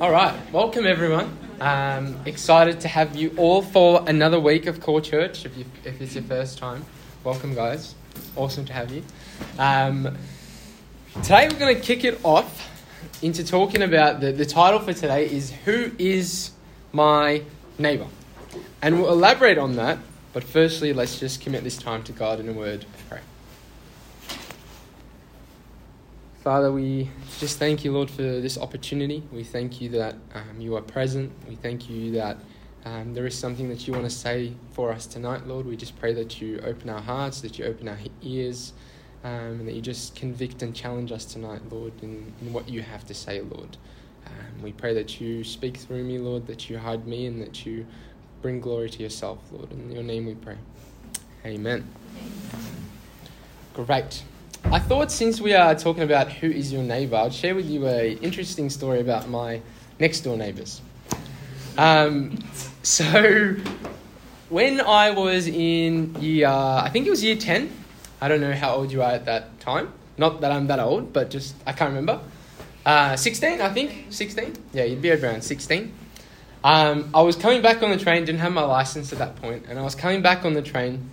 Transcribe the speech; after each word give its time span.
All 0.00 0.10
right, 0.10 0.34
welcome 0.50 0.86
everyone. 0.86 1.36
Um, 1.60 2.16
excited 2.24 2.80
to 2.80 2.88
have 2.88 3.16
you 3.16 3.34
all 3.36 3.60
for 3.60 4.02
another 4.06 4.40
week 4.40 4.64
of 4.64 4.80
Core 4.80 5.02
Church. 5.02 5.44
If, 5.44 5.58
you, 5.58 5.66
if 5.84 6.00
it's 6.00 6.14
your 6.14 6.24
first 6.24 6.56
time, 6.56 6.86
welcome, 7.22 7.54
guys. 7.54 7.94
Awesome 8.34 8.64
to 8.64 8.72
have 8.72 8.90
you. 8.90 9.02
Um, 9.58 10.16
today 11.22 11.48
we're 11.50 11.58
going 11.58 11.76
to 11.76 11.82
kick 11.82 12.04
it 12.04 12.18
off 12.24 12.66
into 13.20 13.44
talking 13.44 13.82
about 13.82 14.20
the, 14.22 14.32
the 14.32 14.46
title 14.46 14.78
for 14.80 14.94
today 14.94 15.30
is 15.30 15.50
Who 15.66 15.92
is 15.98 16.52
My 16.92 17.42
Neighbour? 17.78 18.06
And 18.80 19.02
we'll 19.02 19.12
elaborate 19.12 19.58
on 19.58 19.76
that, 19.76 19.98
but 20.32 20.44
firstly, 20.44 20.94
let's 20.94 21.20
just 21.20 21.42
commit 21.42 21.62
this 21.62 21.76
time 21.76 22.04
to 22.04 22.12
God 22.12 22.40
in 22.40 22.48
a 22.48 22.54
word 22.54 22.84
of 22.84 23.08
prayer. 23.10 23.22
Father, 26.42 26.72
we 26.72 27.10
just 27.38 27.58
thank 27.58 27.84
you, 27.84 27.92
Lord, 27.92 28.08
for 28.08 28.22
this 28.22 28.56
opportunity. 28.56 29.22
We 29.30 29.44
thank 29.44 29.78
you 29.82 29.90
that 29.90 30.14
um, 30.32 30.58
you 30.58 30.74
are 30.74 30.80
present. 30.80 31.30
We 31.46 31.54
thank 31.54 31.90
you 31.90 32.12
that 32.12 32.38
um, 32.86 33.12
there 33.12 33.26
is 33.26 33.38
something 33.38 33.68
that 33.68 33.86
you 33.86 33.92
want 33.92 34.06
to 34.06 34.10
say 34.10 34.54
for 34.72 34.90
us 34.90 35.04
tonight, 35.04 35.46
Lord. 35.46 35.66
We 35.66 35.76
just 35.76 36.00
pray 36.00 36.14
that 36.14 36.40
you 36.40 36.58
open 36.64 36.88
our 36.88 37.02
hearts, 37.02 37.42
that 37.42 37.58
you 37.58 37.66
open 37.66 37.88
our 37.88 37.98
ears, 38.22 38.72
um, 39.22 39.30
and 39.60 39.68
that 39.68 39.74
you 39.74 39.82
just 39.82 40.14
convict 40.16 40.62
and 40.62 40.74
challenge 40.74 41.12
us 41.12 41.26
tonight, 41.26 41.60
Lord, 41.70 41.92
in, 42.00 42.32
in 42.40 42.54
what 42.54 42.70
you 42.70 42.80
have 42.80 43.04
to 43.08 43.14
say, 43.14 43.42
Lord. 43.42 43.76
Um, 44.26 44.62
we 44.62 44.72
pray 44.72 44.94
that 44.94 45.20
you 45.20 45.44
speak 45.44 45.76
through 45.76 46.04
me, 46.04 46.18
Lord, 46.18 46.46
that 46.46 46.70
you 46.70 46.78
hide 46.78 47.06
me, 47.06 47.26
and 47.26 47.42
that 47.42 47.66
you 47.66 47.86
bring 48.40 48.60
glory 48.62 48.88
to 48.88 49.02
yourself, 49.02 49.40
Lord. 49.52 49.70
In 49.72 49.92
your 49.92 50.02
name 50.02 50.24
we 50.24 50.36
pray. 50.36 50.56
Amen. 51.44 51.86
Great. 53.74 54.22
I 54.64 54.78
thought 54.78 55.10
since 55.10 55.40
we 55.40 55.54
are 55.54 55.74
talking 55.74 56.02
about 56.02 56.30
who 56.30 56.48
is 56.48 56.72
your 56.72 56.82
neighbour, 56.82 57.16
I'd 57.16 57.34
share 57.34 57.54
with 57.54 57.68
you 57.68 57.86
a 57.88 58.12
interesting 58.18 58.70
story 58.70 59.00
about 59.00 59.28
my 59.28 59.60
next 59.98 60.20
door 60.20 60.36
neighbours. 60.36 60.80
Um, 61.76 62.38
so, 62.82 63.56
when 64.48 64.80
I 64.80 65.10
was 65.10 65.48
in 65.48 66.14
year, 66.20 66.48
I 66.48 66.88
think 66.92 67.06
it 67.06 67.10
was 67.10 67.24
year 67.24 67.36
10, 67.36 67.70
I 68.20 68.28
don't 68.28 68.40
know 68.40 68.52
how 68.52 68.74
old 68.74 68.92
you 68.92 69.02
are 69.02 69.12
at 69.12 69.24
that 69.24 69.58
time. 69.60 69.92
Not 70.18 70.40
that 70.42 70.52
I'm 70.52 70.66
that 70.68 70.78
old, 70.78 71.12
but 71.12 71.30
just, 71.30 71.54
I 71.66 71.72
can't 71.72 71.90
remember. 71.90 72.20
Uh, 72.84 73.16
16, 73.16 73.60
I 73.60 73.72
think. 73.72 74.06
16? 74.10 74.54
Yeah, 74.72 74.84
you'd 74.84 75.02
be 75.02 75.10
around 75.10 75.42
16. 75.42 75.92
Um, 76.62 77.10
I 77.14 77.22
was 77.22 77.36
coming 77.36 77.62
back 77.62 77.82
on 77.82 77.90
the 77.90 77.96
train, 77.96 78.24
didn't 78.24 78.40
have 78.40 78.52
my 78.52 78.62
license 78.62 79.12
at 79.12 79.18
that 79.18 79.36
point, 79.36 79.64
and 79.68 79.78
I 79.78 79.82
was 79.82 79.94
coming 79.94 80.20
back 80.20 80.44
on 80.44 80.52
the 80.52 80.62
train, 80.62 81.10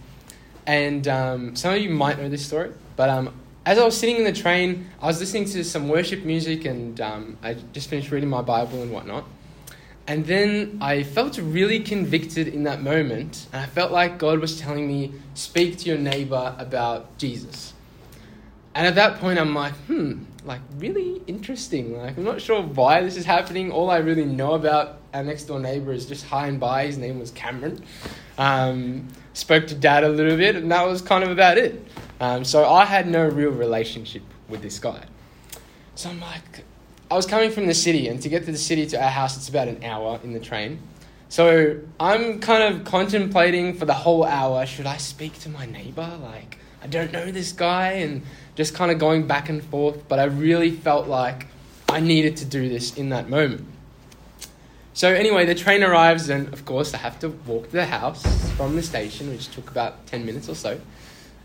and 0.66 1.08
um, 1.08 1.56
some 1.56 1.73
of 1.73 1.82
you 1.82 1.89
might 1.89 2.17
know 2.17 2.28
this 2.28 2.45
story, 2.45 2.72
but 2.98 3.09
um, 3.09 3.34
as 3.66 3.78
I 3.78 3.86
was 3.86 3.98
sitting 3.98 4.17
in 4.17 4.26
the 4.26 4.34
train, 4.34 4.90
I 5.02 5.08
was 5.08 5.20
listening 5.22 5.45
to 5.45 5.64
some 5.64 5.88
worship 5.88 6.26
music, 6.26 6.66
and 6.66 7.00
um, 7.00 7.38
I 7.42 7.54
just 7.72 7.89
finished 7.89 8.12
reading 8.12 8.30
my 8.30 8.42
Bible 8.42 8.81
and 8.81 8.92
whatnot. 8.92 9.23
And 10.08 10.26
then 10.26 10.78
I 10.80 11.04
felt 11.04 11.38
really 11.38 11.81
convicted 11.81 12.48
in 12.48 12.64
that 12.64 12.81
moment, 12.81 13.48
and 13.54 13.62
I 13.62 13.66
felt 13.66 13.92
like 13.92 14.17
God 14.17 14.39
was 14.39 14.59
telling 14.59 14.88
me, 14.88 15.14
Speak 15.34 15.78
to 15.80 15.86
your 15.89 15.98
neighbor 15.98 16.56
about 16.58 17.17
Jesus. 17.17 17.73
And 18.73 18.88
at 18.88 18.95
that 18.95 19.20
point, 19.20 19.38
I'm 19.38 19.54
like, 19.54 19.73
hmm, 19.88 20.23
like 20.45 20.61
really 20.78 21.22
interesting. 21.28 21.98
Like, 21.98 22.17
I'm 22.17 22.23
not 22.23 22.42
sure 22.42 22.61
why 22.61 23.02
this 23.02 23.17
is 23.17 23.26
happening. 23.26 23.72
All 23.72 23.89
I 23.89 23.98
really 23.98 24.23
know 24.23 24.54
about 24.54 25.00
our 25.14 25.23
next 25.23 25.44
door 25.44 25.59
neighbor 25.59 25.92
is 25.92 26.06
just 26.06 26.26
hi 26.26 26.48
and 26.48 26.59
bye. 26.59 26.86
His 26.86 26.98
name 26.98 27.20
was 27.20 27.32
Cameron. 27.32 27.84
Um, 28.38 29.09
spoke 29.34 29.67
to 29.67 29.76
dad 29.76 30.04
a 30.04 30.09
little 30.09 30.38
bit, 30.38 30.56
and 30.56 30.72
that 30.72 30.88
was 30.88 31.02
kind 31.02 31.23
of 31.23 31.32
about 31.32 31.58
it. 31.58 31.86
Um, 32.20 32.44
so 32.44 32.68
I 32.68 32.86
had 32.86 33.08
no 33.08 33.28
real 33.28 33.52
relationship 33.52 34.23
with 34.50 34.62
this 34.62 34.80
guy. 34.80 35.04
So 35.96 36.10
I'm 36.10 36.20
like, 36.20 36.64
I 37.10 37.16
was 37.16 37.26
coming 37.26 37.52
from 37.52 37.68
the 37.68 37.73
city, 37.73 38.08
and 38.08 38.22
to 38.22 38.30
get 38.30 38.46
to 38.46 38.52
the 38.52 38.58
city 38.58 38.86
to 38.88 39.02
our 39.02 39.10
house, 39.10 39.38
it's 39.38 39.50
about 39.50 39.68
an 39.68 39.84
hour 39.84 40.20
in 40.23 40.34
the 40.34 40.40
train. 40.40 40.80
So 41.30 41.80
I'm 42.00 42.40
kind 42.40 42.64
of 42.64 42.86
contemplating 42.86 43.73
for 43.76 43.86
the 43.86 43.94
whole 43.94 44.23
hour 44.23 44.66
should 44.66 44.86
I 44.86 44.98
speak 44.98 45.40
to 45.40 45.50
my 45.50 45.66
neighbor? 45.66 46.17
Like, 46.22 46.58
I 46.82 46.88
don't 46.88 47.11
know 47.11 47.32
this 47.32 47.52
guy, 47.52 47.92
and 47.92 48.23
just 48.55 48.73
kind 48.73 48.92
of 48.92 48.99
going 48.99 49.28
back 49.28 49.49
and 49.49 49.64
forth, 49.64 50.08
but 50.08 50.20
I 50.20 50.26
really 50.26 50.72
felt 50.72 51.08
like 51.08 51.48
I 51.89 51.99
needed 51.99 52.38
to 52.38 52.45
do 52.45 52.67
this 52.67 52.98
in 52.98 53.10
that 53.10 53.30
moment. 53.30 53.66
So, 54.94 55.14
anyway, 55.14 55.45
the 55.45 55.55
train 55.55 55.84
arrives, 55.84 56.30
and 56.30 56.52
of 56.52 56.66
course, 56.66 56.94
I 56.94 56.98
have 56.98 57.20
to 57.20 57.30
walk 57.30 57.66
to 57.66 57.73
the 57.73 57.86
house 57.86 58.26
from 58.55 58.76
the 58.76 58.82
station, 58.82 59.30
which 59.30 59.48
took 59.49 59.70
about 59.70 60.08
10 60.08 60.26
minutes 60.26 60.49
or 60.49 60.55
so. 60.55 60.80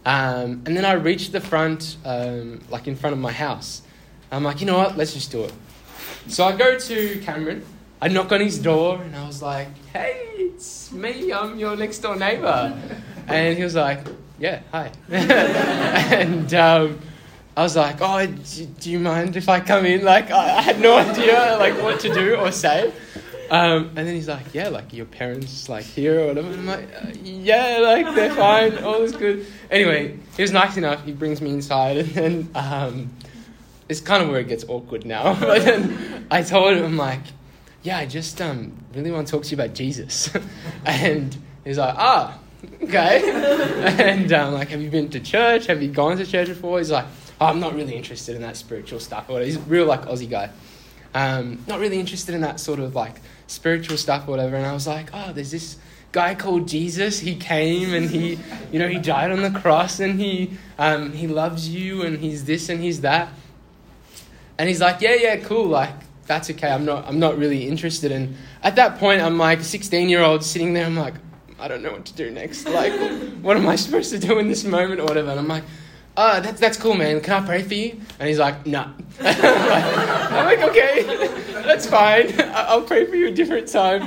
Um, 0.04 0.62
and 0.66 0.76
then 0.76 0.84
I 0.84 0.92
reached 0.92 1.32
the 1.32 1.40
front, 1.40 1.96
um, 2.04 2.60
like 2.70 2.88
in 2.88 2.96
front 2.96 3.14
of 3.14 3.20
my 3.20 3.32
house. 3.32 3.82
I'm 4.30 4.44
like, 4.44 4.60
you 4.60 4.66
know 4.66 4.78
what, 4.78 4.96
let's 4.96 5.14
just 5.14 5.30
do 5.30 5.44
it. 5.44 5.52
So 6.26 6.44
I 6.44 6.56
go 6.56 6.78
to 6.78 7.20
Cameron, 7.20 7.64
I 8.00 8.08
knock 8.08 8.32
on 8.32 8.40
his 8.40 8.58
door, 8.58 9.00
and 9.00 9.14
I 9.14 9.26
was 9.26 9.42
like, 9.42 9.68
hey, 9.92 10.32
it's 10.36 10.90
me, 10.90 11.32
I'm 11.32 11.58
your 11.58 11.76
next 11.76 11.98
door 11.98 12.16
neighbor. 12.16 12.76
And 13.28 13.56
he 13.56 13.62
was 13.62 13.74
like, 13.74 14.00
yeah, 14.38 14.62
hi. 14.72 14.90
and 15.10 16.52
um, 16.54 16.98
I 17.56 17.62
was 17.62 17.76
like, 17.76 17.96
oh, 18.00 18.26
do, 18.26 18.66
do, 18.66 18.90
you 18.90 18.98
mind 18.98 19.36
if 19.36 19.48
I 19.48 19.60
come 19.60 19.86
in? 19.86 20.04
Like, 20.04 20.30
I, 20.30 20.56
I, 20.56 20.62
had 20.62 20.80
no 20.80 20.96
idea 20.96 21.56
like 21.60 21.80
what 21.80 22.00
to 22.00 22.12
do 22.12 22.36
or 22.36 22.50
say. 22.50 22.92
Um, 23.52 23.88
and 23.96 24.08
then 24.08 24.14
he's 24.14 24.28
like, 24.28 24.54
yeah, 24.54 24.70
like 24.70 24.94
your 24.94 25.04
parents 25.04 25.68
like 25.68 25.84
here 25.84 26.20
or 26.20 26.28
whatever. 26.28 26.48
I'm 26.48 26.64
like, 26.64 26.88
uh, 26.94 27.08
yeah, 27.22 27.80
like 27.82 28.14
they're 28.14 28.34
fine, 28.34 28.78
all 28.78 29.02
is 29.02 29.12
good. 29.12 29.44
Anyway, 29.70 30.18
he 30.34 30.42
was 30.42 30.52
nice 30.52 30.78
enough. 30.78 31.04
He 31.04 31.12
brings 31.12 31.42
me 31.42 31.50
inside, 31.50 31.98
and 31.98 32.08
then 32.08 32.50
um, 32.54 33.10
it's 33.90 34.00
kind 34.00 34.22
of 34.22 34.30
where 34.30 34.40
it 34.40 34.48
gets 34.48 34.64
awkward 34.66 35.04
now. 35.04 35.34
but 35.40 35.66
then 35.66 36.26
I 36.30 36.42
told 36.42 36.78
him, 36.78 36.82
I'm 36.82 36.96
like, 36.96 37.20
yeah, 37.82 37.98
I 37.98 38.06
just 38.06 38.40
um, 38.40 38.72
really 38.94 39.10
want 39.10 39.26
to 39.26 39.30
talk 39.30 39.42
to 39.42 39.50
you 39.50 39.62
about 39.62 39.74
Jesus. 39.74 40.34
and 40.86 41.36
he's 41.62 41.76
like, 41.76 41.94
ah, 41.98 42.38
okay. 42.84 43.20
and 43.98 44.32
I'm 44.32 44.48
um, 44.48 44.54
like, 44.54 44.68
have 44.70 44.80
you 44.80 44.90
been 44.90 45.10
to 45.10 45.20
church? 45.20 45.66
Have 45.66 45.82
you 45.82 45.90
gone 45.90 46.16
to 46.16 46.24
church 46.24 46.48
before? 46.48 46.78
He's 46.78 46.90
like, 46.90 47.04
oh, 47.38 47.48
I'm 47.48 47.60
not 47.60 47.74
really 47.74 47.96
interested 47.96 48.34
in 48.34 48.40
that 48.40 48.56
spiritual 48.56 48.98
stuff. 48.98 49.28
Or 49.28 49.42
he's 49.42 49.58
real 49.58 49.84
like 49.84 50.06
Aussie 50.06 50.30
guy. 50.30 50.48
Um, 51.14 51.62
not 51.66 51.80
really 51.80 52.00
interested 52.00 52.34
in 52.34 52.40
that 52.40 52.58
sort 52.58 52.78
of 52.78 52.94
like 52.94 53.16
spiritual 53.52 53.96
stuff 53.96 54.26
or 54.26 54.32
whatever. 54.32 54.56
And 54.56 54.66
I 54.66 54.72
was 54.72 54.86
like, 54.86 55.10
oh, 55.12 55.32
there's 55.32 55.50
this 55.50 55.76
guy 56.10 56.34
called 56.34 56.68
Jesus. 56.68 57.18
He 57.20 57.36
came 57.36 57.94
and 57.94 58.08
he, 58.08 58.38
you 58.72 58.78
know, 58.78 58.88
he 58.88 58.98
died 58.98 59.30
on 59.30 59.42
the 59.42 59.50
cross 59.50 60.00
and 60.00 60.18
he, 60.18 60.56
um, 60.78 61.12
he 61.12 61.26
loves 61.26 61.68
you 61.68 62.02
and 62.02 62.18
he's 62.18 62.44
this 62.44 62.68
and 62.68 62.80
he's 62.80 63.00
that. 63.02 63.28
And 64.58 64.68
he's 64.68 64.80
like, 64.80 65.00
yeah, 65.00 65.14
yeah, 65.14 65.36
cool. 65.36 65.66
Like, 65.66 65.94
that's 66.26 66.50
okay. 66.50 66.70
I'm 66.70 66.84
not, 66.84 67.06
I'm 67.06 67.18
not 67.18 67.38
really 67.38 67.66
interested. 67.68 68.12
And 68.12 68.36
at 68.62 68.76
that 68.76 68.98
point, 68.98 69.20
I'm 69.20 69.38
like 69.38 69.60
a 69.60 69.64
16 69.64 70.08
year 70.08 70.22
old 70.22 70.44
sitting 70.44 70.72
there. 70.72 70.86
I'm 70.86 70.96
like, 70.96 71.14
I 71.58 71.68
don't 71.68 71.82
know 71.82 71.92
what 71.92 72.04
to 72.06 72.14
do 72.14 72.30
next. 72.30 72.68
Like, 72.68 72.92
what 73.42 73.56
am 73.56 73.68
I 73.68 73.76
supposed 73.76 74.10
to 74.10 74.18
do 74.18 74.38
in 74.38 74.48
this 74.48 74.64
moment 74.64 75.00
or 75.00 75.04
whatever? 75.04 75.30
And 75.30 75.40
I'm 75.40 75.48
like, 75.48 75.64
oh, 76.16 76.40
that's, 76.40 76.60
that's 76.60 76.76
cool, 76.76 76.94
man. 76.94 77.20
Can 77.20 77.42
I 77.42 77.46
pray 77.46 77.62
for 77.62 77.74
you? 77.74 78.00
And 78.18 78.28
he's 78.28 78.38
like, 78.38 78.66
no. 78.66 78.82
Nah. 78.82 78.92
I'm 79.20 80.46
like, 80.46 80.60
okay, 80.60 81.02
that's 81.64 81.86
fine. 81.86 82.32
I'll 82.38 82.82
pray 82.82 83.06
for 83.06 83.14
you 83.14 83.28
a 83.28 83.30
different 83.32 83.68
time. 83.68 84.02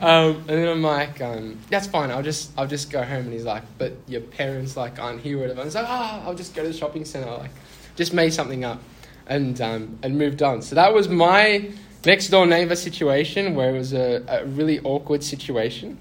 Um, 0.00 0.36
and 0.36 0.48
then 0.48 0.68
I'm 0.68 0.82
like, 0.82 1.20
um, 1.20 1.58
that's 1.70 1.86
fine. 1.86 2.10
I'll 2.10 2.22
just, 2.22 2.52
I'll 2.58 2.66
just 2.66 2.90
go 2.90 3.02
home. 3.02 3.24
And 3.24 3.32
he's 3.32 3.44
like, 3.44 3.62
but 3.78 3.92
your 4.06 4.20
parents 4.20 4.76
like 4.76 4.98
aren't 4.98 5.20
here 5.20 5.38
or 5.38 5.42
whatever. 5.42 5.60
And 5.60 5.62
I 5.62 5.64
was 5.66 5.74
like, 5.74 5.86
oh, 5.88 6.22
I'll 6.26 6.34
just 6.34 6.54
go 6.54 6.62
to 6.62 6.68
the 6.68 6.74
shopping 6.74 7.04
center. 7.04 7.30
Like, 7.30 7.50
just 7.96 8.12
made 8.12 8.32
something 8.32 8.64
up, 8.64 8.80
and 9.26 9.60
um, 9.60 9.98
and 10.02 10.18
moved 10.18 10.42
on. 10.42 10.62
So 10.62 10.74
that 10.74 10.92
was 10.92 11.08
my 11.08 11.70
next 12.04 12.28
door 12.28 12.46
neighbor 12.46 12.76
situation, 12.76 13.54
where 13.54 13.74
it 13.74 13.78
was 13.78 13.92
a, 13.92 14.24
a 14.28 14.44
really 14.44 14.80
awkward 14.80 15.22
situation. 15.22 15.98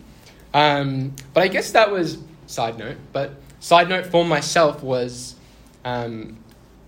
Um, 0.53 1.13
but 1.34 1.44
I 1.44 1.47
guess 1.47 1.72
that 1.72 1.92
was 1.92 2.18
side 2.47 2.78
note. 2.78 2.97
But 3.12 3.34
side 3.59 3.90
note 3.90 4.08
for 4.08 4.25
myself 4.25 4.84
was 4.84 5.36
um, 5.85 6.38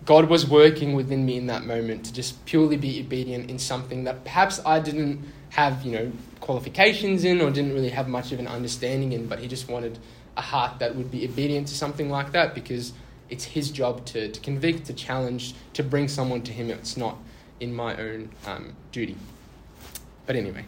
God 0.06 0.30
was 0.30 0.48
working 0.48 0.94
within 0.94 1.26
me 1.26 1.38
in 1.38 1.48
that 1.48 1.66
moment 1.66 2.06
to 2.06 2.14
just 2.14 2.46
purely 2.46 2.78
be 2.78 3.02
obedient 3.02 3.50
in 3.50 3.58
something 3.58 4.04
that 4.04 4.24
perhaps 4.24 4.62
I 4.66 4.80
didn't 4.80 5.26
have, 5.50 5.84
you 5.84 5.92
know, 5.92 6.12
qualifications 6.42 7.24
in 7.24 7.42
or 7.42 7.50
didn't 7.50 7.74
really 7.74 7.90
have 7.90 8.08
much 8.08 8.32
of 8.32 8.40
an 8.40 8.48
understanding 8.48 9.14
in, 9.14 9.28
but 9.28 9.40
He 9.40 9.48
just 9.48 9.68
wanted 9.68 9.98
a 10.38 10.42
heart 10.42 10.80
that 10.80 10.96
would 10.96 11.10
be 11.10 11.26
obedient 11.26 11.68
to 11.70 11.76
something 11.76 12.10
like 12.10 12.32
that 12.34 12.54
because 12.54 12.94
it's 13.30 13.46
His 13.46 13.72
job 13.72 14.06
to, 14.08 14.32
to 14.32 14.40
convict, 14.42 14.86
to 14.88 14.94
challenge, 14.94 15.56
to 15.74 15.84
bring 15.84 16.08
someone 16.08 16.42
to 16.44 16.52
Him. 16.52 16.70
It's 16.70 16.98
not 16.98 17.18
in 17.60 17.74
my 17.74 17.98
own 17.98 18.30
um, 18.46 18.74
duty. 18.92 19.16
But 20.26 20.36
anyway, 20.36 20.66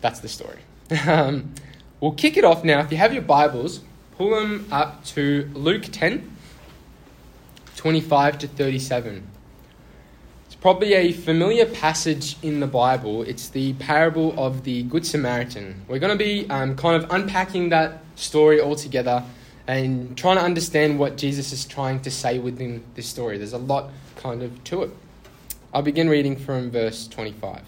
that's 0.00 0.20
the 0.20 0.28
story. 0.28 0.60
Um, 1.06 1.54
We'll 2.04 2.12
kick 2.12 2.36
it 2.36 2.44
off 2.44 2.64
now. 2.64 2.80
If 2.80 2.92
you 2.92 2.98
have 2.98 3.14
your 3.14 3.22
Bibles, 3.22 3.80
pull 4.18 4.38
them 4.38 4.68
up 4.70 5.02
to 5.06 5.50
Luke 5.54 5.84
10, 5.90 6.33
25 7.76 8.38
to 8.38 8.48
37. 8.48 9.26
It's 10.46 10.54
probably 10.54 10.94
a 10.94 11.12
familiar 11.12 11.66
passage 11.66 12.36
in 12.42 12.60
the 12.60 12.66
Bible. 12.66 13.22
It's 13.22 13.48
the 13.48 13.72
parable 13.74 14.34
of 14.38 14.64
the 14.64 14.84
Good 14.84 15.06
Samaritan. 15.06 15.82
We're 15.88 15.98
going 15.98 16.16
to 16.16 16.24
be 16.24 16.48
um, 16.50 16.76
kind 16.76 17.02
of 17.02 17.10
unpacking 17.10 17.70
that 17.70 18.02
story 18.16 18.60
all 18.60 18.76
together 18.76 19.24
and 19.66 20.16
trying 20.16 20.36
to 20.36 20.42
understand 20.42 20.98
what 20.98 21.16
Jesus 21.16 21.52
is 21.52 21.64
trying 21.64 22.00
to 22.00 22.10
say 22.10 22.38
within 22.38 22.84
this 22.94 23.06
story. 23.06 23.38
There's 23.38 23.52
a 23.52 23.58
lot 23.58 23.90
kind 24.16 24.42
of 24.42 24.62
to 24.64 24.82
it. 24.82 24.90
I'll 25.72 25.82
begin 25.82 26.08
reading 26.08 26.36
from 26.36 26.70
verse 26.70 27.08
25. 27.08 27.62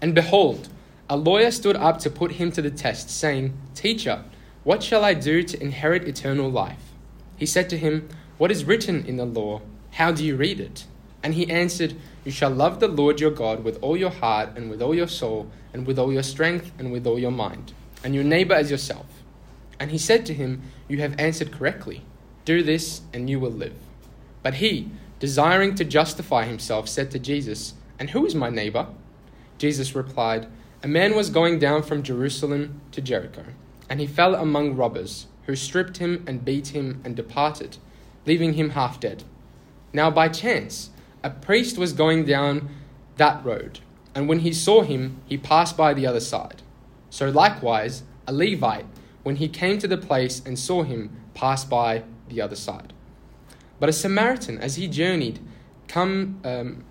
And 0.00 0.14
behold, 0.14 0.68
a 1.08 1.16
lawyer 1.16 1.50
stood 1.50 1.76
up 1.76 1.98
to 2.00 2.10
put 2.10 2.32
him 2.32 2.52
to 2.52 2.62
the 2.62 2.70
test, 2.70 3.10
saying, 3.10 3.54
Teacher, 3.74 4.24
what 4.66 4.82
shall 4.82 5.04
I 5.04 5.14
do 5.14 5.44
to 5.44 5.62
inherit 5.62 6.08
eternal 6.08 6.50
life? 6.50 6.92
He 7.36 7.46
said 7.46 7.70
to 7.70 7.78
him, 7.78 8.08
What 8.36 8.50
is 8.50 8.64
written 8.64 9.06
in 9.06 9.16
the 9.16 9.24
law? 9.24 9.62
How 9.92 10.10
do 10.10 10.24
you 10.24 10.34
read 10.34 10.58
it? 10.58 10.86
And 11.22 11.34
he 11.34 11.48
answered, 11.48 11.94
You 12.24 12.32
shall 12.32 12.50
love 12.50 12.80
the 12.80 12.88
Lord 12.88 13.20
your 13.20 13.30
God 13.30 13.62
with 13.62 13.80
all 13.80 13.96
your 13.96 14.10
heart, 14.10 14.56
and 14.56 14.68
with 14.68 14.82
all 14.82 14.92
your 14.92 15.06
soul, 15.06 15.48
and 15.72 15.86
with 15.86 16.00
all 16.00 16.12
your 16.12 16.24
strength, 16.24 16.72
and 16.80 16.90
with 16.90 17.06
all 17.06 17.16
your 17.16 17.30
mind, 17.30 17.74
and 18.02 18.12
your 18.12 18.24
neighbor 18.24 18.54
as 18.54 18.68
yourself. 18.68 19.06
And 19.78 19.92
he 19.92 19.98
said 19.98 20.26
to 20.26 20.34
him, 20.34 20.62
You 20.88 20.98
have 20.98 21.14
answered 21.16 21.52
correctly. 21.52 22.02
Do 22.44 22.64
this, 22.64 23.02
and 23.12 23.30
you 23.30 23.38
will 23.38 23.52
live. 23.52 23.76
But 24.42 24.54
he, 24.54 24.90
desiring 25.20 25.76
to 25.76 25.84
justify 25.84 26.44
himself, 26.44 26.88
said 26.88 27.12
to 27.12 27.20
Jesus, 27.20 27.74
And 28.00 28.10
who 28.10 28.26
is 28.26 28.34
my 28.34 28.50
neighbor? 28.50 28.88
Jesus 29.58 29.94
replied, 29.94 30.48
A 30.82 30.88
man 30.88 31.14
was 31.14 31.30
going 31.30 31.60
down 31.60 31.84
from 31.84 32.02
Jerusalem 32.02 32.80
to 32.90 33.00
Jericho, 33.00 33.44
and 33.88 34.00
he 34.00 34.06
fell 34.06 34.34
among 34.34 34.76
robbers, 34.76 35.26
who 35.46 35.56
stripped 35.56 35.98
him 35.98 36.24
and 36.26 36.44
beat 36.44 36.68
him 36.68 37.00
and 37.04 37.14
departed, 37.14 37.78
leaving 38.26 38.54
him 38.54 38.70
half 38.70 38.98
dead. 38.98 39.24
Now, 39.92 40.10
by 40.10 40.28
chance, 40.28 40.90
a 41.22 41.30
priest 41.30 41.78
was 41.78 41.92
going 41.92 42.24
down 42.24 42.68
that 43.16 43.44
road, 43.44 43.80
and 44.14 44.28
when 44.28 44.40
he 44.40 44.52
saw 44.52 44.82
him, 44.82 45.20
he 45.26 45.38
passed 45.38 45.76
by 45.76 45.94
the 45.94 46.06
other 46.06 46.20
side. 46.20 46.62
So, 47.10 47.30
likewise, 47.30 48.02
a 48.26 48.32
Levite, 48.32 48.86
when 49.22 49.36
he 49.36 49.48
came 49.48 49.78
to 49.78 49.88
the 49.88 49.96
place 49.96 50.42
and 50.44 50.58
saw 50.58 50.82
him, 50.82 51.10
passed 51.34 51.70
by 51.70 52.04
the 52.28 52.40
other 52.40 52.56
side. 52.56 52.92
But 53.78 53.88
a 53.88 53.92
Samaritan, 53.92 54.58
as 54.58 54.76
he 54.76 54.88
journeyed, 54.88 55.38
come, 55.88 56.40
um, 56.44 56.84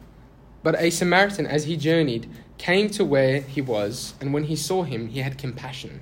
but 0.63 0.79
a 0.79 0.89
Samaritan, 0.89 1.45
as 1.45 1.65
he 1.65 1.77
journeyed, 1.77 2.29
came 2.57 2.89
to 2.91 3.03
where 3.03 3.41
he 3.41 3.61
was, 3.61 4.13
and 4.21 4.33
when 4.33 4.45
he 4.45 4.55
saw 4.55 4.83
him, 4.83 5.07
he 5.07 5.19
had 5.19 5.37
compassion. 5.37 6.01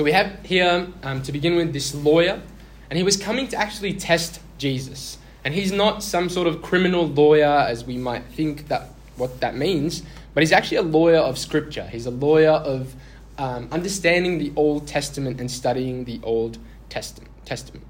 So 0.00 0.04
we 0.04 0.12
have 0.12 0.46
here, 0.46 0.88
um, 1.02 1.20
to 1.24 1.30
begin 1.30 1.56
with, 1.56 1.74
this 1.74 1.94
lawyer, 1.94 2.40
and 2.88 2.96
he 2.96 3.02
was 3.02 3.18
coming 3.18 3.48
to 3.48 3.56
actually 3.58 3.92
test 3.92 4.40
Jesus. 4.56 5.18
And 5.44 5.52
he's 5.52 5.72
not 5.72 6.02
some 6.02 6.30
sort 6.30 6.46
of 6.46 6.62
criminal 6.62 7.06
lawyer, 7.06 7.44
as 7.68 7.84
we 7.84 7.98
might 7.98 8.24
think 8.24 8.68
that 8.68 8.88
what 9.18 9.40
that 9.40 9.54
means, 9.54 10.02
but 10.32 10.42
he's 10.42 10.52
actually 10.52 10.78
a 10.78 10.82
lawyer 10.82 11.18
of 11.18 11.36
Scripture. 11.36 11.86
He's 11.86 12.06
a 12.06 12.10
lawyer 12.10 12.52
of 12.52 12.94
um, 13.36 13.68
understanding 13.70 14.38
the 14.38 14.54
Old 14.56 14.86
Testament 14.86 15.38
and 15.38 15.50
studying 15.50 16.06
the 16.06 16.18
Old 16.22 16.56
Testament. 16.88 17.30
Testament. 17.44 17.84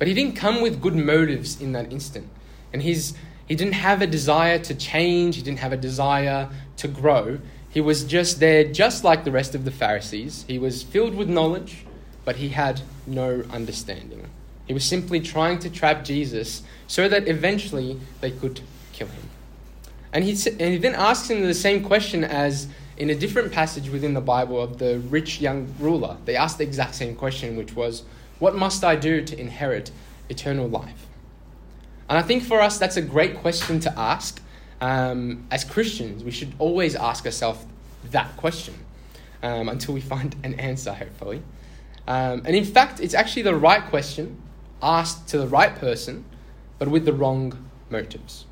But 0.00 0.08
he 0.08 0.14
didn't 0.14 0.34
come 0.34 0.60
with 0.60 0.82
good 0.82 0.96
motives 0.96 1.60
in 1.60 1.70
that 1.70 1.92
instant. 1.92 2.28
And 2.72 2.82
he's, 2.82 3.14
he 3.46 3.54
didn't 3.54 3.74
have 3.74 4.02
a 4.02 4.08
desire 4.08 4.58
to 4.58 4.74
change, 4.74 5.36
he 5.36 5.42
didn't 5.42 5.60
have 5.60 5.72
a 5.72 5.76
desire 5.76 6.48
to 6.78 6.88
grow. 6.88 7.38
He 7.74 7.80
was 7.80 8.04
just 8.04 8.38
there, 8.38 8.62
just 8.62 9.02
like 9.02 9.24
the 9.24 9.32
rest 9.32 9.56
of 9.56 9.64
the 9.64 9.72
Pharisees. 9.72 10.44
He 10.46 10.60
was 10.60 10.84
filled 10.84 11.16
with 11.16 11.28
knowledge, 11.28 11.84
but 12.24 12.36
he 12.36 12.50
had 12.50 12.82
no 13.04 13.42
understanding. 13.50 14.30
He 14.64 14.72
was 14.72 14.84
simply 14.84 15.20
trying 15.20 15.58
to 15.58 15.68
trap 15.68 16.04
Jesus 16.04 16.62
so 16.86 17.08
that 17.08 17.26
eventually 17.26 18.00
they 18.20 18.30
could 18.30 18.60
kill 18.92 19.08
him. 19.08 19.28
And 20.12 20.22
he, 20.22 20.30
and 20.50 20.60
he 20.60 20.78
then 20.78 20.94
asks 20.94 21.28
him 21.28 21.42
the 21.42 21.52
same 21.52 21.82
question 21.82 22.22
as 22.22 22.68
in 22.96 23.10
a 23.10 23.14
different 23.16 23.50
passage 23.50 23.90
within 23.90 24.14
the 24.14 24.20
Bible 24.20 24.62
of 24.62 24.78
the 24.78 25.00
rich 25.00 25.40
young 25.40 25.74
ruler. 25.80 26.16
They 26.26 26.36
asked 26.36 26.58
the 26.58 26.64
exact 26.64 26.94
same 26.94 27.16
question, 27.16 27.56
which 27.56 27.74
was, 27.74 28.04
What 28.38 28.54
must 28.54 28.84
I 28.84 28.94
do 28.94 29.24
to 29.24 29.38
inherit 29.38 29.90
eternal 30.28 30.68
life? 30.68 31.06
And 32.08 32.16
I 32.16 32.22
think 32.22 32.44
for 32.44 32.60
us, 32.60 32.78
that's 32.78 32.96
a 32.96 33.02
great 33.02 33.36
question 33.38 33.80
to 33.80 33.98
ask. 33.98 34.40
Um, 34.80 35.46
as 35.50 35.64
Christians, 35.64 36.24
we 36.24 36.30
should 36.30 36.52
always 36.58 36.94
ask 36.94 37.24
ourselves 37.24 37.64
that 38.10 38.36
question 38.36 38.74
um, 39.42 39.68
until 39.68 39.94
we 39.94 40.00
find 40.00 40.34
an 40.42 40.54
answer, 40.54 40.92
hopefully. 40.92 41.42
Um, 42.06 42.42
and 42.44 42.54
in 42.54 42.64
fact, 42.64 43.00
it's 43.00 43.14
actually 43.14 43.42
the 43.42 43.54
right 43.54 43.84
question 43.84 44.40
asked 44.82 45.28
to 45.28 45.38
the 45.38 45.48
right 45.48 45.74
person, 45.74 46.24
but 46.78 46.88
with 46.88 47.04
the 47.04 47.12
wrong 47.12 47.68
motives. 47.88 48.44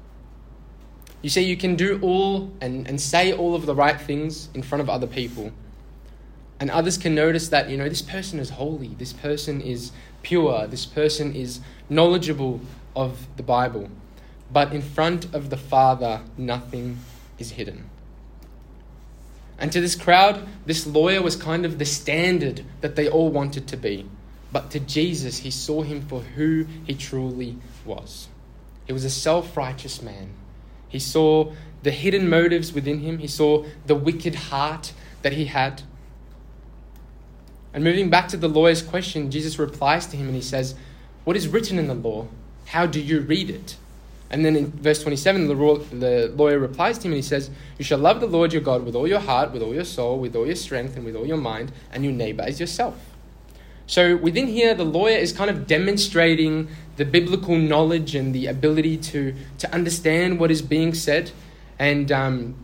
You 1.20 1.30
see, 1.30 1.42
you 1.42 1.56
can 1.56 1.76
do 1.76 1.98
all 2.02 2.50
and, 2.60 2.86
and 2.88 3.00
say 3.00 3.32
all 3.32 3.54
of 3.54 3.66
the 3.66 3.74
right 3.74 4.00
things 4.00 4.48
in 4.54 4.62
front 4.62 4.80
of 4.80 4.88
other 4.88 5.06
people. 5.06 5.52
And 6.58 6.70
others 6.70 6.96
can 6.96 7.14
notice 7.14 7.48
that, 7.48 7.68
you 7.68 7.76
know, 7.76 7.88
this 7.88 8.02
person 8.02 8.38
is 8.38 8.50
holy, 8.50 8.88
this 8.98 9.12
person 9.12 9.60
is 9.60 9.92
pure, 10.22 10.66
this 10.66 10.86
person 10.86 11.34
is 11.34 11.60
knowledgeable 11.88 12.60
of 12.94 13.26
the 13.36 13.42
Bible. 13.42 13.88
But 14.52 14.72
in 14.72 14.82
front 14.82 15.32
of 15.34 15.50
the 15.50 15.56
Father, 15.56 16.20
nothing 16.36 16.98
is 17.38 17.52
hidden. 17.52 17.88
And 19.58 19.72
to 19.72 19.80
this 19.80 19.94
crowd, 19.94 20.46
this 20.66 20.86
lawyer 20.86 21.22
was 21.22 21.36
kind 21.36 21.64
of 21.64 21.78
the 21.78 21.84
standard 21.84 22.64
that 22.80 22.96
they 22.96 23.08
all 23.08 23.30
wanted 23.30 23.68
to 23.68 23.76
be. 23.76 24.06
But 24.50 24.70
to 24.72 24.80
Jesus, 24.80 25.38
he 25.38 25.50
saw 25.50 25.82
him 25.82 26.02
for 26.02 26.20
who 26.20 26.66
he 26.84 26.94
truly 26.94 27.56
was. 27.84 28.28
He 28.86 28.92
was 28.92 29.04
a 29.04 29.10
self 29.10 29.56
righteous 29.56 30.02
man 30.02 30.34
he 30.92 30.98
saw 30.98 31.52
the 31.82 31.90
hidden 31.90 32.28
motives 32.28 32.74
within 32.74 33.00
him, 33.00 33.18
he 33.18 33.26
saw 33.26 33.64
the 33.86 33.94
wicked 33.94 34.34
heart 34.34 34.92
that 35.22 35.32
he 35.32 35.46
had. 35.46 35.82
And 37.72 37.82
moving 37.82 38.10
back 38.10 38.28
to 38.28 38.36
the 38.36 38.46
lawyer's 38.46 38.82
question, 38.82 39.30
Jesus 39.30 39.58
replies 39.58 40.06
to 40.08 40.18
him 40.18 40.26
and 40.26 40.36
he 40.36 40.42
says, 40.42 40.74
What 41.24 41.34
is 41.34 41.48
written 41.48 41.78
in 41.78 41.88
the 41.88 41.94
law? 41.94 42.28
How 42.66 42.84
do 42.84 43.00
you 43.00 43.22
read 43.22 43.48
it? 43.48 43.76
And 44.32 44.44
then 44.44 44.56
in 44.56 44.72
verse 44.72 45.02
27, 45.02 45.46
the, 45.46 46.32
lawyer 46.34 46.58
replies 46.58 46.96
to 46.98 47.06
him 47.06 47.12
and 47.12 47.16
he 47.16 47.22
says, 47.22 47.50
You 47.78 47.84
shall 47.84 47.98
love 47.98 48.20
the 48.20 48.26
Lord 48.26 48.52
your 48.52 48.62
God 48.62 48.82
with 48.82 48.96
all 48.96 49.06
your 49.06 49.20
heart, 49.20 49.52
with 49.52 49.62
all 49.62 49.74
your 49.74 49.84
soul, 49.84 50.18
with 50.18 50.34
all 50.34 50.46
your 50.46 50.56
strength, 50.56 50.96
and 50.96 51.04
with 51.04 51.14
all 51.14 51.26
your 51.26 51.36
mind, 51.36 51.70
and 51.92 52.02
your 52.02 52.14
neighbor 52.14 52.42
as 52.42 52.58
yourself. 52.58 52.96
So 53.86 54.16
within 54.16 54.46
here, 54.46 54.72
the 54.72 54.84
lawyer 54.84 55.18
is 55.18 55.32
kind 55.32 55.50
of 55.50 55.66
demonstrating 55.66 56.68
the 56.96 57.04
biblical 57.04 57.56
knowledge 57.56 58.14
and 58.14 58.34
the 58.34 58.46
ability 58.46 58.96
to, 58.96 59.34
to 59.58 59.74
understand 59.74 60.40
what 60.40 60.50
is 60.50 60.62
being 60.62 60.94
said. 60.94 61.30
And 61.78 62.10
um, 62.10 62.54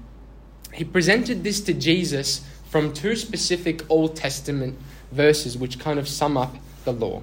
he 0.72 0.84
presented 0.84 1.44
this 1.44 1.60
to 1.62 1.74
Jesus 1.74 2.46
from 2.70 2.94
two 2.94 3.14
specific 3.14 3.82
Old 3.90 4.16
Testament 4.16 4.78
verses 5.12 5.58
which 5.58 5.78
kind 5.78 5.98
of 5.98 6.08
sum 6.08 6.38
up 6.38 6.56
the 6.84 6.92
law. 6.92 7.22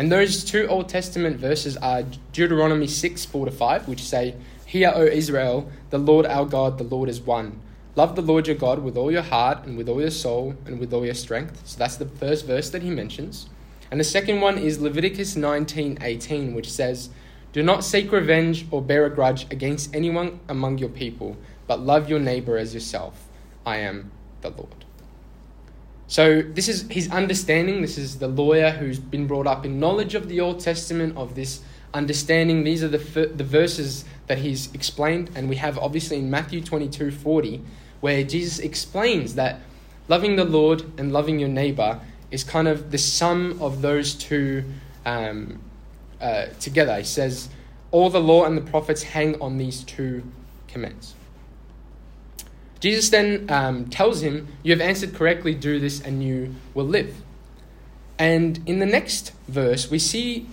And 0.00 0.10
those 0.10 0.44
two 0.44 0.66
Old 0.66 0.88
Testament 0.88 1.36
verses 1.36 1.76
are 1.76 2.04
Deuteronomy 2.32 2.86
6 2.86 3.26
4 3.26 3.44
to 3.44 3.52
5, 3.52 3.86
which 3.86 4.02
say, 4.02 4.34
Hear, 4.64 4.90
O 4.94 5.04
Israel, 5.04 5.70
the 5.90 5.98
Lord 5.98 6.24
our 6.24 6.46
God, 6.46 6.78
the 6.78 6.84
Lord 6.84 7.10
is 7.10 7.20
one. 7.20 7.60
Love 7.96 8.16
the 8.16 8.22
Lord 8.22 8.46
your 8.46 8.56
God 8.56 8.78
with 8.78 8.96
all 8.96 9.12
your 9.12 9.20
heart 9.20 9.66
and 9.66 9.76
with 9.76 9.90
all 9.90 10.00
your 10.00 10.10
soul 10.10 10.54
and 10.64 10.80
with 10.80 10.94
all 10.94 11.04
your 11.04 11.12
strength. 11.12 11.60
So 11.66 11.76
that's 11.76 11.98
the 11.98 12.06
first 12.06 12.46
verse 12.46 12.70
that 12.70 12.82
he 12.82 12.88
mentions. 12.88 13.50
And 13.90 14.00
the 14.00 14.04
second 14.04 14.40
one 14.40 14.56
is 14.56 14.80
Leviticus 14.80 15.36
19:18, 15.36 16.54
which 16.54 16.72
says, 16.72 17.10
"Do 17.52 17.62
not 17.62 17.84
seek 17.84 18.10
revenge 18.10 18.66
or 18.70 18.80
bear 18.80 19.04
a 19.04 19.10
grudge 19.10 19.46
against 19.50 19.94
anyone 19.94 20.40
among 20.48 20.78
your 20.78 20.88
people, 20.88 21.36
but 21.66 21.84
love 21.84 22.08
your 22.08 22.20
neighbor 22.20 22.56
as 22.56 22.72
yourself. 22.72 23.28
I 23.66 23.76
am 23.76 24.12
the 24.40 24.48
Lord." 24.48 24.86
So 26.10 26.42
this 26.42 26.66
is 26.66 26.88
his 26.90 27.08
understanding. 27.08 27.82
This 27.82 27.96
is 27.96 28.18
the 28.18 28.26
lawyer 28.26 28.72
who's 28.72 28.98
been 28.98 29.28
brought 29.28 29.46
up 29.46 29.64
in 29.64 29.78
knowledge 29.78 30.16
of 30.16 30.28
the 30.28 30.40
Old 30.40 30.58
Testament, 30.58 31.16
of 31.16 31.36
this 31.36 31.60
understanding. 31.94 32.64
These 32.64 32.82
are 32.82 32.88
the, 32.88 33.26
the 33.28 33.44
verses 33.44 34.04
that 34.26 34.38
he's 34.38 34.74
explained. 34.74 35.30
And 35.36 35.48
we 35.48 35.54
have 35.56 35.78
obviously 35.78 36.18
in 36.18 36.28
Matthew 36.28 36.62
22 36.62 37.12
40, 37.12 37.62
where 38.00 38.24
Jesus 38.24 38.58
explains 38.58 39.36
that 39.36 39.60
loving 40.08 40.34
the 40.34 40.44
Lord 40.44 40.82
and 40.98 41.12
loving 41.12 41.38
your 41.38 41.48
neighbor 41.48 42.00
is 42.32 42.42
kind 42.42 42.66
of 42.66 42.90
the 42.90 42.98
sum 42.98 43.62
of 43.62 43.80
those 43.80 44.14
two 44.14 44.64
um, 45.06 45.60
uh, 46.20 46.46
together. 46.58 46.96
He 46.96 47.04
says, 47.04 47.50
All 47.92 48.10
the 48.10 48.20
law 48.20 48.46
and 48.46 48.56
the 48.56 48.68
prophets 48.68 49.04
hang 49.04 49.40
on 49.40 49.58
these 49.58 49.84
two 49.84 50.24
commands. 50.66 51.14
Jesus 52.80 53.10
then 53.10 53.46
um, 53.50 53.86
tells 53.86 54.22
him, 54.22 54.48
You 54.62 54.72
have 54.72 54.80
answered 54.80 55.14
correctly, 55.14 55.54
do 55.54 55.78
this, 55.78 56.00
and 56.00 56.24
you 56.24 56.54
will 56.74 56.86
live. 56.86 57.14
And 58.18 58.60
in 58.66 58.78
the 58.78 58.86
next 58.86 59.32
verse, 59.48 59.90
we 59.90 59.98
see 59.98 60.46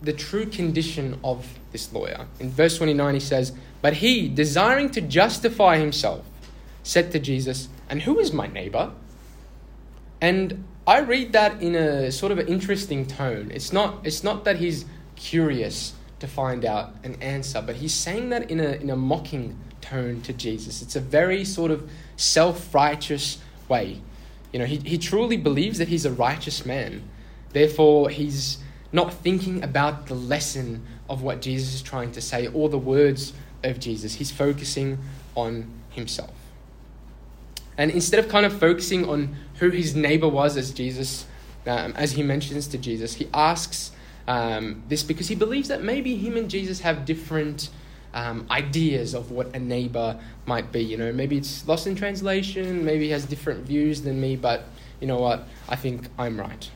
the 0.00 0.12
true 0.12 0.46
condition 0.46 1.18
of 1.22 1.58
this 1.72 1.92
lawyer. 1.92 2.26
In 2.40 2.50
verse 2.50 2.78
29, 2.78 3.14
he 3.14 3.20
says, 3.20 3.52
But 3.80 3.94
he, 3.94 4.28
desiring 4.28 4.90
to 4.90 5.00
justify 5.00 5.78
himself, 5.78 6.24
said 6.82 7.12
to 7.12 7.18
Jesus, 7.18 7.68
And 7.88 8.02
who 8.02 8.18
is 8.18 8.32
my 8.32 8.46
neighbor? 8.46 8.92
And 10.20 10.64
I 10.86 10.98
read 10.98 11.32
that 11.32 11.62
in 11.62 11.74
a 11.74 12.10
sort 12.12 12.32
of 12.32 12.38
an 12.38 12.48
interesting 12.48 13.06
tone. 13.06 13.50
It's 13.52 13.72
not, 13.72 14.04
it's 14.04 14.22
not 14.24 14.44
that 14.44 14.56
he's 14.56 14.84
curious 15.16 15.94
to 16.20 16.28
find 16.28 16.64
out 16.64 16.94
an 17.02 17.20
answer, 17.22 17.62
but 17.62 17.76
he's 17.76 17.94
saying 17.94 18.30
that 18.30 18.50
in 18.50 18.60
a, 18.60 18.72
in 18.72 18.90
a 18.90 18.96
mocking 18.96 19.56
tone 19.82 20.22
to 20.22 20.32
Jesus. 20.32 20.80
It's 20.80 20.96
a 20.96 21.00
very 21.00 21.44
sort 21.44 21.70
of 21.70 21.90
self 22.16 22.74
righteous 22.74 23.38
way. 23.68 24.00
You 24.52 24.58
know, 24.58 24.64
he, 24.64 24.76
he 24.78 24.98
truly 24.98 25.36
believes 25.36 25.78
that 25.78 25.88
he's 25.88 26.06
a 26.06 26.12
righteous 26.12 26.64
man. 26.64 27.02
Therefore, 27.50 28.08
he's 28.08 28.58
not 28.92 29.12
thinking 29.12 29.62
about 29.62 30.06
the 30.06 30.14
lesson 30.14 30.86
of 31.08 31.22
what 31.22 31.42
Jesus 31.42 31.74
is 31.74 31.82
trying 31.82 32.12
to 32.12 32.20
say 32.20 32.46
or 32.48 32.68
the 32.68 32.78
words 32.78 33.32
of 33.62 33.78
Jesus. 33.80 34.14
He's 34.14 34.30
focusing 34.30 34.98
on 35.34 35.70
himself. 35.90 36.32
And 37.78 37.90
instead 37.90 38.20
of 38.22 38.28
kind 38.28 38.44
of 38.44 38.58
focusing 38.58 39.08
on 39.08 39.36
who 39.58 39.70
his 39.70 39.94
neighbor 39.94 40.28
was 40.28 40.56
as 40.56 40.70
Jesus, 40.72 41.26
um, 41.66 41.92
as 41.96 42.12
he 42.12 42.22
mentions 42.22 42.66
to 42.68 42.78
Jesus, 42.78 43.14
he 43.14 43.28
asks 43.32 43.92
um, 44.28 44.82
this 44.88 45.02
because 45.02 45.28
he 45.28 45.34
believes 45.34 45.68
that 45.68 45.82
maybe 45.82 46.16
him 46.16 46.36
and 46.36 46.50
Jesus 46.50 46.80
have 46.80 47.04
different 47.04 47.70
um, 48.14 48.46
ideas 48.50 49.14
of 49.14 49.30
what 49.30 49.54
a 49.54 49.58
neighbor 49.58 50.18
might 50.46 50.72
be. 50.72 50.80
You 50.80 50.96
know, 50.96 51.12
maybe 51.12 51.36
it's 51.36 51.66
lost 51.66 51.86
in 51.86 51.94
translation, 51.94 52.84
maybe 52.84 53.06
he 53.06 53.10
has 53.10 53.24
different 53.24 53.66
views 53.66 54.02
than 54.02 54.20
me, 54.20 54.36
but 54.36 54.64
you 55.00 55.06
know 55.06 55.18
what? 55.18 55.46
I 55.68 55.76
think 55.76 56.08
I'm 56.18 56.38
right. 56.38 56.70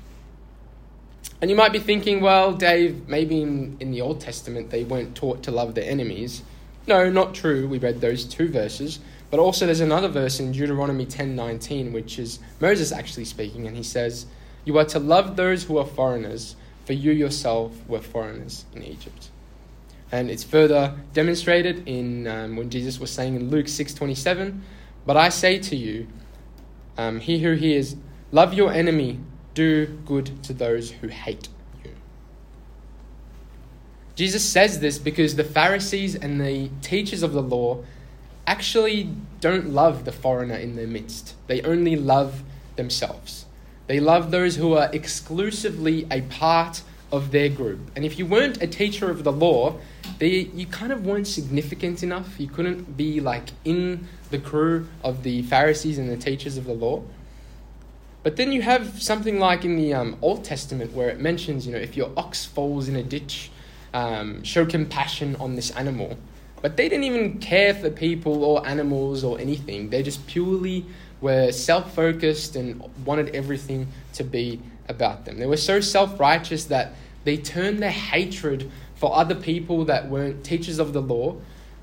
And 1.41 1.51
you 1.51 1.57
might 1.57 1.73
be 1.73 1.79
thinking, 1.79 2.21
well, 2.21 2.53
Dave, 2.53 3.09
maybe 3.09 3.43
in, 3.43 3.77
in 3.79 3.91
the 3.91 4.01
Old 4.01 4.21
Testament 4.21 4.71
they 4.71 4.85
weren't 4.85 5.15
taught 5.15 5.43
to 5.45 5.51
love 5.51 5.75
their 5.75 5.89
enemies. 5.89 6.43
No, 6.87 7.11
not 7.11 7.35
true. 7.35 7.69
We 7.69 7.79
read 7.79 8.01
those 8.01 8.25
two 8.25 8.49
verses. 8.49 9.01
But 9.31 9.41
also 9.41 9.67
there's 9.67 9.81
another 9.81 10.09
verse 10.09 10.39
in 10.39 10.53
Deuteronomy 10.53 11.05
10:19 11.05 11.93
which 11.93 12.19
is 12.19 12.39
Moses 12.61 12.93
actually 12.93 13.25
speaking 13.25 13.67
and 13.67 13.77
he 13.77 13.83
says, 13.83 14.27
"You 14.65 14.79
are 14.79 14.85
to 14.87 14.99
love 14.99 15.37
those 15.37 15.65
who 15.65 15.79
are 15.79 15.85
foreigners, 15.85 16.55
for 16.85 16.93
you 16.93 17.11
yourself 17.11 17.73
were 17.89 18.01
foreigners 18.01 18.65
in 18.75 18.85
Egypt." 18.85 19.31
And 20.13 20.31
it's 20.31 20.45
further 20.45 20.95
demonstrated 21.13 21.87
in 21.89 22.27
um, 22.27 22.57
when 22.57 22.71
Jesus 22.71 23.01
was 23.01 23.11
saying 23.11 23.35
in 23.35 23.51
Luke 23.51 23.67
6:27, 23.67 24.61
"But 25.05 25.17
I 25.17 25.29
say 25.29 25.59
to 25.59 25.77
you, 25.77 26.07
um, 26.99 27.21
he 27.21 27.41
who 27.41 27.53
hears, 27.53 27.97
love 28.33 28.55
your 28.55 28.73
enemy, 28.73 29.21
do 29.55 29.87
good 30.05 30.43
to 30.45 30.53
those 30.53 30.93
who 30.93 31.09
hate 31.09 31.49
you. 31.85 31.91
Jesus 34.15 34.45
says 34.45 34.81
this 34.81 34.99
because 34.99 35.37
the 35.37 35.45
Pharisees 35.45 36.15
and 36.15 36.41
the 36.41 36.71
teachers 36.81 37.23
of 37.23 37.33
the 37.33 37.43
law 37.43 37.83
actually 38.47 39.11
don't 39.41 39.71
love 39.71 40.05
the 40.05 40.13
foreigner 40.13 40.55
in 40.55 40.77
their 40.77 40.87
midst. 40.87 41.35
They 41.49 41.63
only 41.63 41.97
love 41.97 42.43
themselves. 42.77 43.47
They 43.87 44.01
love 44.01 44.31
those 44.31 44.57
who 44.57 44.75
are 44.75 44.91
exclusively 44.93 46.07
a 46.11 46.23
part 46.23 46.83
of 47.13 47.31
their 47.31 47.49
group. 47.49 47.81
And 47.95 48.05
if 48.05 48.19
you 48.19 48.27
weren't 48.27 48.63
a 48.63 48.67
teacher 48.67 49.11
of 49.11 49.25
the 49.25 49.33
law, 49.33 49.79
they, 50.19 50.51
you 50.55 50.67
kind 50.67 50.93
of 50.93 51.05
weren't 51.05 51.27
significant 51.27 52.03
enough. 52.03 52.39
You 52.39 52.49
couldn't 52.49 52.97
be 52.97 53.21
like 53.21 53.51
in 53.65 54.09
the 54.31 54.39
crew 54.39 54.89
of 55.05 55.23
the 55.23 55.43
Pharisees 55.43 55.99
and 55.99 56.11
the 56.11 56.17
teachers 56.17 56.57
of 56.57 56.65
the 56.65 56.73
law. 56.73 57.03
But 58.23 58.37
then 58.37 58.51
you 58.51 58.63
have 58.63 59.01
something 59.01 59.39
like 59.39 59.65
in 59.65 59.77
the 59.77 59.95
um, 59.95 60.17
Old 60.21 60.45
Testament 60.45 60.93
where 60.93 61.09
it 61.09 61.21
mentions, 61.21 61.65
you 61.65 61.73
know, 61.73 61.79
if 61.79 61.97
your 61.97 62.11
ox 62.17 62.45
falls 62.45 62.89
in 62.89 62.97
a 62.97 63.03
ditch, 63.03 63.51
um, 63.95 64.43
show 64.43 64.67
compassion 64.67 65.37
on 65.37 65.55
this 65.55 65.71
animal. 65.73 66.19
But 66.61 66.77
they 66.77 66.89
didn't 66.89 67.05
even 67.05 67.39
care 67.39 67.73
for 67.73 67.89
people 67.89 68.43
or 68.43 68.67
animals 68.67 69.23
or 69.23 69.39
anything. 69.39 69.91
They 69.91 70.03
just 70.03 70.27
purely 70.27 70.87
were 71.21 71.53
self 71.53 71.95
focused 71.95 72.57
and 72.57 72.83
wanted 73.05 73.35
everything 73.35 73.87
to 74.15 74.25
be 74.25 74.61
about 74.89 75.25
them. 75.25 75.39
They 75.39 75.47
were 75.47 75.57
so 75.57 75.81
self 75.81 76.19
righteous 76.19 76.65
that 76.67 76.93
they 77.25 77.37
turned 77.37 77.81
their 77.81 77.91
hatred 77.91 78.71
for 78.95 79.15
other 79.15 79.35
people 79.35 79.85
that 79.87 80.09
weren't 80.09 80.45
teachers 80.45 80.79
of 80.79 80.93
the 80.93 81.03
law 81.03 81.37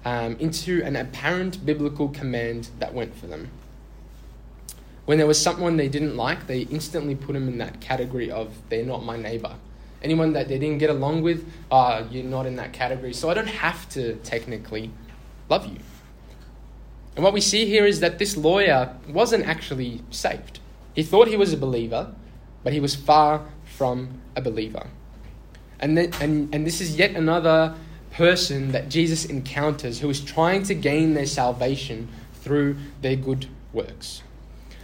um, 0.06 0.36
into 0.40 0.84
an 0.84 0.96
apparent 0.96 1.66
biblical 1.66 2.10
command 2.10 2.70
that 2.80 2.94
went 2.94 3.16
for 3.16 3.28
them. 3.28 3.50
When 5.06 5.18
there 5.18 5.28
was 5.28 5.42
someone 5.42 5.78
they 5.78 5.90
didn't 5.90 6.16
like, 6.16 6.48
they 6.48 6.62
instantly 6.62 7.16
put 7.16 7.34
them 7.34 7.48
in 7.48 7.58
that 7.58 7.82
category 7.82 8.32
of 8.32 8.54
they're 8.70 8.86
not 8.86 9.04
my 9.04 9.18
neighbor. 9.18 9.56
Anyone 10.02 10.34
that 10.34 10.48
they 10.48 10.58
didn't 10.58 10.80
get 10.80 10.90
along 10.90 11.22
with, 11.22 11.50
ah, 11.72 12.04
you're 12.10 12.24
not 12.24 12.46
in 12.46 12.56
that 12.56 12.74
category. 12.74 13.14
So 13.14 13.30
I 13.30 13.34
don't 13.34 13.48
have 13.48 13.88
to 13.90 14.16
technically 14.18 14.92
love 15.50 15.66
you. 15.66 15.78
And 17.16 17.24
what 17.24 17.34
we 17.34 17.42
see 17.42 17.66
here 17.66 17.86
is 17.86 18.00
that 18.00 18.18
this 18.18 18.36
lawyer 18.36 18.96
wasn't 19.08 19.46
actually 19.46 20.02
saved. 20.10 20.60
He 20.96 21.04
thought 21.04 21.28
he 21.28 21.38
was 21.38 21.54
a 21.54 21.58
believer, 21.58 22.14
but 22.64 22.74
he 22.74 22.80
was 22.80 22.96
far 22.96 23.46
from 23.66 24.22
a 24.36 24.42
believer. 24.42 24.88
And, 25.80 25.98
then, 25.98 26.12
and, 26.22 26.54
and 26.54 26.66
this 26.66 26.80
is 26.80 26.98
yet 26.98 27.12
another 27.12 27.76
person 28.12 28.72
that 28.72 28.90
Jesus 28.90 29.26
encounters 29.26 30.00
who 30.00 30.10
is 30.10 30.22
trying 30.22 30.64
to 30.64 30.76
gain 30.76 31.14
their 31.14 31.26
salvation 31.26 32.08
through 32.36 32.78
their 33.02 33.16
good 33.16 33.48
works. 33.74 34.22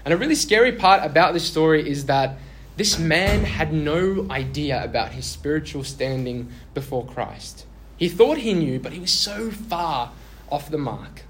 And 0.04 0.14
a 0.14 0.18
really 0.18 0.36
scary 0.36 0.72
part 0.72 1.06
about 1.06 1.34
this 1.34 1.44
story 1.44 1.88
is 1.88 2.06
that 2.06 2.38
this 2.78 2.98
man 2.98 3.44
had 3.44 3.74
no 3.74 4.26
idea 4.32 4.84
about 4.84 5.12
his 5.12 5.26
spiritual 5.26 5.84
standing 5.84 6.50
before 6.74 7.06
Christ. 7.06 7.66
He 7.98 8.08
thought 8.08 8.38
he 8.38 8.54
knew, 8.54 8.80
but 8.80 8.94
he 8.94 9.00
was 9.00 9.12
so 9.12 9.52
far 9.52 10.12
off 10.50 10.72
the 10.72 10.78
mark. 10.78 11.24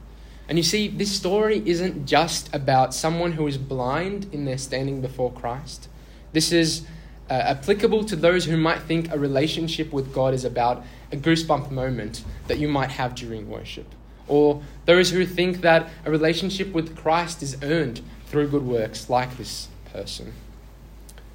And 0.47 0.57
you 0.57 0.63
see, 0.63 0.87
this 0.87 1.11
story 1.11 1.61
isn't 1.65 2.05
just 2.05 2.53
about 2.53 2.93
someone 2.93 3.33
who 3.33 3.47
is 3.47 3.57
blind 3.57 4.27
in 4.31 4.45
their 4.45 4.57
standing 4.57 5.01
before 5.01 5.31
Christ. 5.31 5.89
This 6.31 6.51
is 6.51 6.85
uh, 7.29 7.33
applicable 7.33 8.05
to 8.05 8.15
those 8.15 8.45
who 8.45 8.57
might 8.57 8.81
think 8.81 9.11
a 9.11 9.19
relationship 9.19 9.91
with 9.91 10.13
God 10.13 10.33
is 10.33 10.45
about 10.45 10.83
a 11.11 11.17
goosebump 11.17 11.71
moment 11.71 12.23
that 12.47 12.59
you 12.59 12.67
might 12.67 12.91
have 12.91 13.15
during 13.15 13.49
worship. 13.49 13.87
Or 14.27 14.61
those 14.85 15.11
who 15.11 15.25
think 15.25 15.61
that 15.61 15.89
a 16.05 16.11
relationship 16.11 16.71
with 16.73 16.95
Christ 16.95 17.41
is 17.41 17.57
earned 17.63 18.01
through 18.27 18.49
good 18.49 18.63
works 18.63 19.09
like 19.09 19.37
this 19.37 19.67
person. 19.91 20.33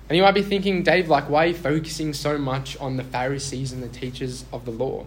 And 0.08 0.16
you 0.16 0.22
might 0.22 0.34
be 0.34 0.42
thinking, 0.42 0.82
Dave, 0.82 1.08
like, 1.08 1.28
why 1.28 1.44
are 1.44 1.48
you 1.48 1.54
focusing 1.54 2.12
so 2.12 2.38
much 2.38 2.76
on 2.78 2.96
the 2.96 3.04
Pharisees 3.04 3.72
and 3.72 3.82
the 3.82 3.88
teachers 3.88 4.44
of 4.52 4.64
the 4.64 4.70
law? 4.70 5.06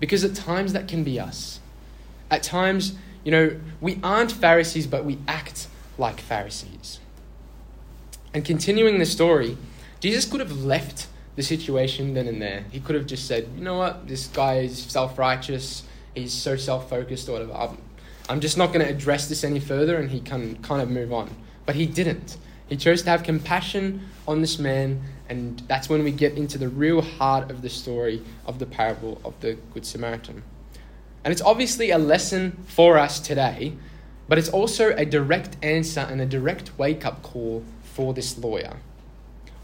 Because 0.00 0.24
at 0.24 0.34
times 0.34 0.72
that 0.72 0.88
can 0.88 1.04
be 1.04 1.20
us. 1.20 1.60
At 2.30 2.42
times, 2.42 2.96
you 3.22 3.30
know, 3.30 3.60
we 3.80 4.00
aren't 4.02 4.32
Pharisees, 4.32 4.86
but 4.86 5.04
we 5.04 5.18
act 5.28 5.68
like 5.98 6.20
Pharisees. 6.20 6.98
And 8.34 8.44
continuing 8.44 8.98
the 8.98 9.06
story, 9.06 9.56
Jesus 10.00 10.24
could 10.24 10.40
have 10.40 10.64
left 10.64 11.06
the 11.36 11.42
situation 11.42 12.14
then 12.14 12.26
and 12.26 12.42
there. 12.42 12.64
He 12.72 12.80
could 12.80 12.96
have 12.96 13.06
just 13.06 13.26
said, 13.26 13.48
you 13.56 13.62
know 13.62 13.78
what, 13.78 14.08
this 14.08 14.26
guy 14.26 14.58
is 14.58 14.76
self 14.76 15.18
righteous, 15.18 15.84
he's 16.14 16.32
so 16.32 16.56
self 16.56 16.90
focused, 16.90 17.28
or 17.28 17.32
whatever. 17.32 17.76
I'm 18.28 18.40
just 18.40 18.58
not 18.58 18.72
going 18.72 18.84
to 18.84 18.90
address 18.90 19.28
this 19.28 19.44
any 19.44 19.60
further, 19.60 19.96
and 19.96 20.10
he 20.10 20.20
can 20.20 20.56
kind 20.62 20.82
of 20.82 20.90
move 20.90 21.12
on. 21.12 21.30
But 21.64 21.76
he 21.76 21.86
didn't. 21.86 22.36
He 22.68 22.76
chose 22.76 23.02
to 23.02 23.10
have 23.10 23.22
compassion 23.22 24.08
on 24.26 24.40
this 24.40 24.58
man, 24.58 25.02
and 25.28 25.60
that's 25.68 25.88
when 25.88 26.02
we 26.02 26.10
get 26.10 26.32
into 26.36 26.58
the 26.58 26.68
real 26.68 27.02
heart 27.02 27.50
of 27.50 27.62
the 27.62 27.70
story 27.70 28.22
of 28.46 28.58
the 28.58 28.66
parable 28.66 29.20
of 29.24 29.38
the 29.40 29.58
Good 29.72 29.86
Samaritan. 29.86 30.42
And 31.22 31.30
it's 31.30 31.42
obviously 31.42 31.90
a 31.90 31.98
lesson 31.98 32.64
for 32.66 32.98
us 32.98 33.20
today, 33.20 33.74
but 34.28 34.38
it's 34.38 34.48
also 34.48 34.94
a 34.96 35.04
direct 35.04 35.56
answer 35.62 36.00
and 36.00 36.20
a 36.20 36.26
direct 36.26 36.76
wake 36.78 37.06
up 37.06 37.22
call 37.22 37.62
for 37.94 38.12
this 38.12 38.36
lawyer. 38.36 38.76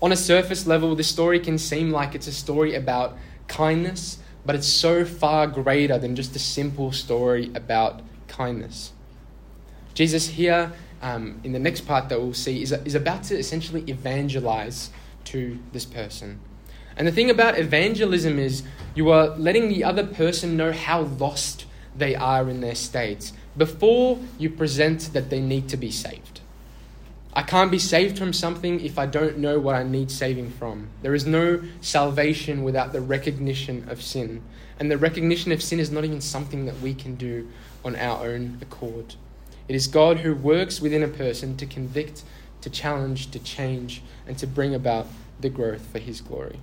On 0.00 0.12
a 0.12 0.16
surface 0.16 0.66
level, 0.66 0.94
this 0.94 1.08
story 1.08 1.40
can 1.40 1.58
seem 1.58 1.90
like 1.90 2.14
it's 2.14 2.28
a 2.28 2.32
story 2.32 2.74
about 2.74 3.18
kindness, 3.48 4.18
but 4.46 4.54
it's 4.54 4.68
so 4.68 5.04
far 5.04 5.46
greater 5.46 5.98
than 5.98 6.16
just 6.16 6.34
a 6.36 6.38
simple 6.38 6.92
story 6.92 7.50
about 7.54 8.00
kindness. 8.28 8.92
Jesus 9.92 10.28
here, 10.28 10.72
um, 11.02 11.40
in 11.44 11.52
the 11.52 11.58
next 11.58 11.82
part 11.82 12.08
that 12.08 12.20
we'll 12.20 12.32
see, 12.32 12.62
is, 12.62 12.72
is 12.72 12.94
about 12.94 13.24
to 13.24 13.36
essentially 13.36 13.82
evangelize 13.88 14.90
to 15.24 15.58
this 15.72 15.84
person. 15.84 16.38
And 16.96 17.06
the 17.06 17.12
thing 17.12 17.28
about 17.28 17.58
evangelism 17.58 18.38
is 18.38 18.62
you 18.94 19.10
are 19.10 19.28
letting 19.36 19.68
the 19.68 19.84
other 19.84 20.06
person 20.06 20.56
know 20.56 20.72
how 20.72 21.02
lost 21.02 21.66
they 21.96 22.14
are 22.14 22.48
in 22.48 22.60
their 22.60 22.74
state 22.74 23.32
before 23.56 24.18
you 24.38 24.48
present 24.48 25.12
that 25.12 25.30
they 25.30 25.40
need 25.40 25.68
to 25.68 25.76
be 25.76 25.90
saved. 25.90 26.39
I 27.32 27.42
can't 27.42 27.70
be 27.70 27.78
saved 27.78 28.18
from 28.18 28.32
something 28.32 28.80
if 28.80 28.98
I 28.98 29.06
don't 29.06 29.38
know 29.38 29.60
what 29.60 29.76
I 29.76 29.84
need 29.84 30.10
saving 30.10 30.50
from. 30.50 30.88
There 31.02 31.14
is 31.14 31.26
no 31.26 31.62
salvation 31.80 32.64
without 32.64 32.92
the 32.92 33.00
recognition 33.00 33.88
of 33.88 34.02
sin. 34.02 34.42
And 34.80 34.90
the 34.90 34.98
recognition 34.98 35.52
of 35.52 35.62
sin 35.62 35.78
is 35.78 35.92
not 35.92 36.04
even 36.04 36.20
something 36.20 36.64
that 36.66 36.80
we 36.80 36.92
can 36.92 37.14
do 37.14 37.48
on 37.84 37.94
our 37.94 38.26
own 38.26 38.58
accord. 38.60 39.14
It 39.68 39.76
is 39.76 39.86
God 39.86 40.18
who 40.18 40.34
works 40.34 40.80
within 40.80 41.04
a 41.04 41.08
person 41.08 41.56
to 41.58 41.66
convict, 41.66 42.24
to 42.62 42.70
challenge, 42.70 43.30
to 43.30 43.38
change, 43.38 44.02
and 44.26 44.36
to 44.38 44.46
bring 44.46 44.74
about 44.74 45.06
the 45.38 45.48
growth 45.48 45.86
for 45.86 46.00
His 46.00 46.20
glory. 46.20 46.58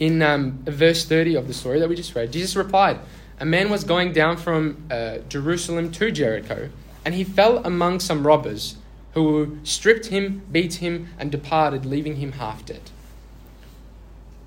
In 0.00 0.22
um, 0.22 0.62
verse 0.64 1.04
30 1.04 1.36
of 1.36 1.46
the 1.46 1.54
story 1.54 1.78
that 1.78 1.88
we 1.88 1.94
just 1.94 2.14
read, 2.16 2.32
Jesus 2.32 2.56
replied, 2.56 2.98
a 3.38 3.44
man 3.44 3.70
was 3.70 3.84
going 3.84 4.12
down 4.12 4.36
from 4.36 4.84
uh, 4.90 5.18
Jerusalem 5.28 5.92
to 5.92 6.10
Jericho, 6.10 6.70
and 7.04 7.14
he 7.14 7.24
fell 7.24 7.58
among 7.64 8.00
some 8.00 8.26
robbers 8.26 8.76
who 9.14 9.58
stripped 9.64 10.06
him, 10.06 10.42
beat 10.50 10.74
him, 10.74 11.08
and 11.18 11.32
departed, 11.32 11.84
leaving 11.84 12.16
him 12.16 12.32
half 12.32 12.64
dead. 12.64 12.90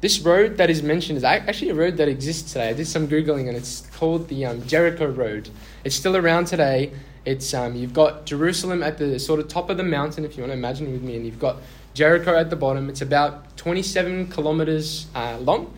This 0.01 0.19
road 0.19 0.57
that 0.57 0.69
is 0.69 0.83
mentioned 0.83 1.17
is 1.17 1.23
actually 1.23 1.69
a 1.69 1.75
road 1.75 1.97
that 1.97 2.09
exists 2.09 2.51
today. 2.51 2.69
I 2.69 2.73
did 2.73 2.87
some 2.87 3.07
Googling 3.07 3.47
and 3.47 3.55
it's 3.55 3.87
called 3.95 4.27
the 4.27 4.45
um, 4.45 4.65
Jericho 4.67 5.07
Road. 5.07 5.49
It's 5.83 5.95
still 5.95 6.17
around 6.17 6.45
today. 6.45 6.91
It's, 7.25 7.53
um, 7.53 7.75
you've 7.75 7.93
got 7.93 8.25
Jerusalem 8.25 8.83
at 8.83 8.97
the 8.97 9.17
sort 9.17 9.39
of 9.39 9.47
top 9.47 9.69
of 9.69 9.77
the 9.77 9.83
mountain, 9.83 10.25
if 10.25 10.35
you 10.35 10.43
want 10.43 10.51
to 10.51 10.57
imagine 10.57 10.91
with 10.91 11.01
me, 11.01 11.15
and 11.15 11.25
you've 11.25 11.39
got 11.39 11.57
Jericho 11.93 12.35
at 12.35 12.49
the 12.49 12.57
bottom. 12.57 12.89
It's 12.89 13.01
about 13.01 13.55
27 13.55 14.27
kilometers 14.27 15.07
uh, 15.15 15.37
long, 15.39 15.73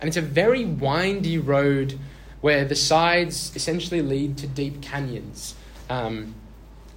and 0.00 0.06
it's 0.06 0.16
a 0.16 0.22
very 0.22 0.64
windy 0.64 1.38
road 1.38 1.98
where 2.42 2.64
the 2.64 2.76
sides 2.76 3.50
essentially 3.56 4.02
lead 4.02 4.38
to 4.38 4.46
deep 4.46 4.82
canyons. 4.82 5.56
Um, 5.88 6.34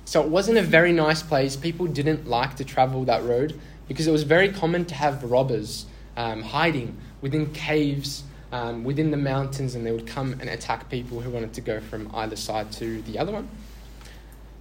so 0.06 0.22
it 0.22 0.30
wasn't 0.30 0.58
a 0.58 0.62
very 0.62 0.94
nice 0.94 1.22
place. 1.22 1.56
People 1.56 1.88
didn't 1.88 2.28
like 2.28 2.56
to 2.56 2.66
travel 2.66 3.04
that 3.06 3.24
road 3.24 3.60
because 3.88 4.08
it 4.08 4.12
was 4.12 4.24
very 4.24 4.52
common 4.52 4.86
to 4.86 4.96
have 4.96 5.24
robbers 5.24 5.86
um, 6.16 6.42
hiding 6.42 6.98
within 7.22 7.52
caves 7.54 8.24
um, 8.52 8.84
within 8.84 9.12
the 9.12 9.18
mountains, 9.18 9.76
and 9.76 9.86
they 9.86 9.92
would 9.92 10.08
come 10.08 10.34
and 10.40 10.50
attack 10.50 10.90
people 10.90 11.20
who 11.20 11.30
wanted 11.30 11.54
to 11.54 11.62
go 11.62 11.80
from 11.80 12.10
either 12.16 12.36
side 12.36 12.72
to 12.74 13.02
the 13.02 13.20
other 13.20 13.32
one. 13.32 13.50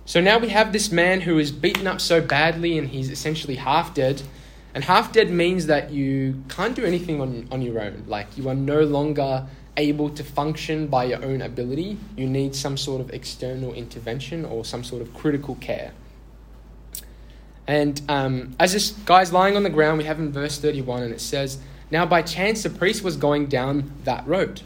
So 0.04 0.20
now 0.20 0.38
we 0.38 0.48
have 0.50 0.72
this 0.72 0.92
man 0.92 1.20
who 1.20 1.38
is 1.38 1.50
beaten 1.50 1.86
up 1.86 2.00
so 2.00 2.20
badly 2.20 2.78
and 2.78 2.88
he's 2.88 3.10
essentially 3.10 3.56
half 3.56 3.92
dead. 3.92 4.22
And 4.72 4.84
half 4.84 5.12
dead 5.12 5.30
means 5.30 5.66
that 5.66 5.90
you 5.90 6.44
can't 6.48 6.76
do 6.76 6.84
anything 6.84 7.20
on, 7.20 7.48
on 7.50 7.60
your 7.60 7.80
own. 7.80 8.04
Like 8.06 8.38
you 8.38 8.48
are 8.48 8.54
no 8.54 8.82
longer 8.82 9.46
able 9.76 10.10
to 10.10 10.24
function 10.24 10.86
by 10.86 11.04
your 11.04 11.24
own 11.24 11.42
ability. 11.42 11.98
You 12.16 12.26
need 12.26 12.54
some 12.54 12.76
sort 12.76 13.00
of 13.00 13.10
external 13.10 13.74
intervention 13.74 14.44
or 14.44 14.64
some 14.64 14.84
sort 14.84 15.02
of 15.02 15.12
critical 15.14 15.54
care. 15.56 15.92
And 17.66 18.00
um, 18.08 18.54
as 18.60 18.72
this 18.72 18.90
guy's 18.90 19.32
lying 19.32 19.56
on 19.56 19.62
the 19.62 19.70
ground, 19.70 19.98
we 19.98 20.04
have 20.04 20.18
in 20.18 20.32
verse 20.32 20.58
31, 20.58 21.02
and 21.02 21.12
it 21.12 21.20
says, 21.20 21.58
Now 21.90 22.06
by 22.06 22.22
chance 22.22 22.62
the 22.62 22.70
priest 22.70 23.02
was 23.02 23.16
going 23.16 23.46
down 23.46 23.92
that 24.04 24.26
road. 24.26 24.62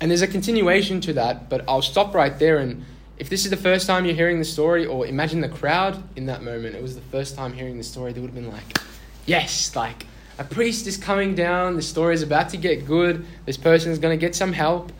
And 0.00 0.10
there's 0.10 0.22
a 0.22 0.26
continuation 0.26 1.00
to 1.02 1.14
that, 1.14 1.48
but 1.48 1.64
I'll 1.66 1.82
stop 1.82 2.14
right 2.14 2.38
there. 2.38 2.58
And 2.58 2.84
if 3.16 3.30
this 3.30 3.44
is 3.44 3.50
the 3.50 3.56
first 3.56 3.86
time 3.86 4.04
you're 4.04 4.14
hearing 4.14 4.38
the 4.38 4.44
story, 4.44 4.84
or 4.84 5.06
imagine 5.06 5.40
the 5.40 5.48
crowd 5.48 6.02
in 6.16 6.26
that 6.26 6.42
moment, 6.42 6.74
it 6.74 6.82
was 6.82 6.94
the 6.94 7.00
first 7.00 7.34
time 7.34 7.54
hearing 7.54 7.78
the 7.78 7.84
story, 7.84 8.12
they 8.12 8.20
would 8.20 8.28
have 8.28 8.34
been 8.34 8.52
like, 8.52 8.78
Yes, 9.24 9.74
like 9.74 10.06
a 10.38 10.44
priest 10.44 10.86
is 10.86 10.96
coming 10.96 11.34
down, 11.34 11.76
the 11.76 11.82
story 11.82 12.14
is 12.14 12.22
about 12.22 12.50
to 12.50 12.56
get 12.56 12.86
good, 12.86 13.24
this 13.46 13.56
person 13.56 13.90
is 13.90 13.98
going 13.98 14.18
to 14.18 14.20
get 14.20 14.34
some 14.34 14.52
help. 14.52 14.92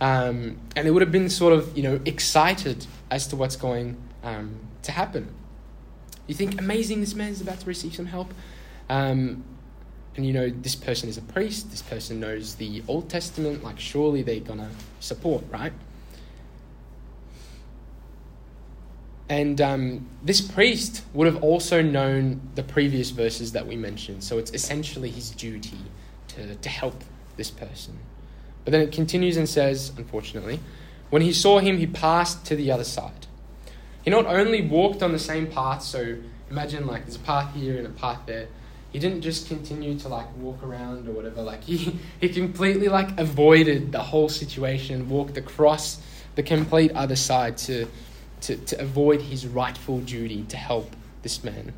Um, 0.00 0.58
and 0.76 0.86
they 0.86 0.90
would 0.90 1.02
have 1.02 1.12
been 1.12 1.30
sort 1.30 1.52
of, 1.52 1.76
you 1.76 1.82
know, 1.82 2.00
excited 2.04 2.86
as 3.10 3.26
to 3.28 3.36
what's 3.36 3.56
going 3.56 3.96
um, 4.22 4.58
to 4.82 4.92
happen. 4.92 5.28
You 6.26 6.34
think, 6.34 6.60
amazing, 6.60 7.00
this 7.00 7.14
man 7.14 7.30
is 7.30 7.40
about 7.40 7.60
to 7.60 7.66
receive 7.66 7.94
some 7.94 8.06
help. 8.06 8.34
Um, 8.88 9.44
and 10.16 10.24
you 10.24 10.32
know, 10.32 10.48
this 10.48 10.76
person 10.76 11.08
is 11.08 11.16
a 11.16 11.22
priest, 11.22 11.70
this 11.70 11.82
person 11.82 12.20
knows 12.20 12.54
the 12.56 12.82
Old 12.86 13.08
Testament, 13.08 13.64
like, 13.64 13.80
surely 13.80 14.22
they're 14.22 14.40
going 14.40 14.60
to 14.60 14.70
support, 15.00 15.44
right? 15.50 15.72
And 19.28 19.60
um, 19.60 20.06
this 20.22 20.40
priest 20.40 21.02
would 21.14 21.26
have 21.26 21.42
also 21.42 21.80
known 21.80 22.40
the 22.54 22.62
previous 22.62 23.10
verses 23.10 23.52
that 23.52 23.66
we 23.66 23.76
mentioned, 23.76 24.22
so 24.22 24.38
it's 24.38 24.52
essentially 24.52 25.10
his 25.10 25.30
duty 25.30 25.78
to, 26.28 26.54
to 26.56 26.68
help 26.68 27.02
this 27.36 27.50
person. 27.50 27.98
But 28.64 28.72
then 28.72 28.82
it 28.82 28.92
continues 28.92 29.36
and 29.36 29.48
says, 29.48 29.92
unfortunately, 29.96 30.60
when 31.10 31.22
he 31.22 31.32
saw 31.32 31.58
him, 31.58 31.78
he 31.78 31.86
passed 31.86 32.44
to 32.46 32.56
the 32.56 32.70
other 32.70 32.84
side. 32.84 33.26
He 34.02 34.10
not 34.10 34.26
only 34.26 34.60
walked 34.60 35.02
on 35.02 35.12
the 35.12 35.18
same 35.18 35.46
path, 35.46 35.82
so 35.82 36.16
imagine 36.50 36.86
like 36.86 37.04
there's 37.04 37.16
a 37.16 37.20
path 37.20 37.54
here 37.54 37.78
and 37.78 37.86
a 37.86 37.90
path 37.90 38.20
there. 38.26 38.48
He 38.92 38.98
didn't 38.98 39.22
just 39.22 39.48
continue 39.48 39.98
to 39.98 40.08
like 40.08 40.26
walk 40.36 40.62
around 40.62 41.08
or 41.08 41.12
whatever. 41.12 41.42
Like 41.42 41.64
he, 41.64 41.98
he 42.20 42.28
completely 42.28 42.88
like 42.88 43.18
avoided 43.18 43.92
the 43.92 44.02
whole 44.02 44.28
situation, 44.28 45.08
walked 45.08 45.36
across 45.36 46.00
the 46.34 46.42
complete 46.42 46.92
other 46.92 47.16
side 47.16 47.56
to, 47.58 47.86
to, 48.44 48.56
to 48.56 48.80
avoid 48.80 49.22
his 49.22 49.46
rightful 49.46 50.00
duty 50.00 50.44
to 50.48 50.56
help 50.56 50.94
this 51.22 51.42
man. 51.42 51.72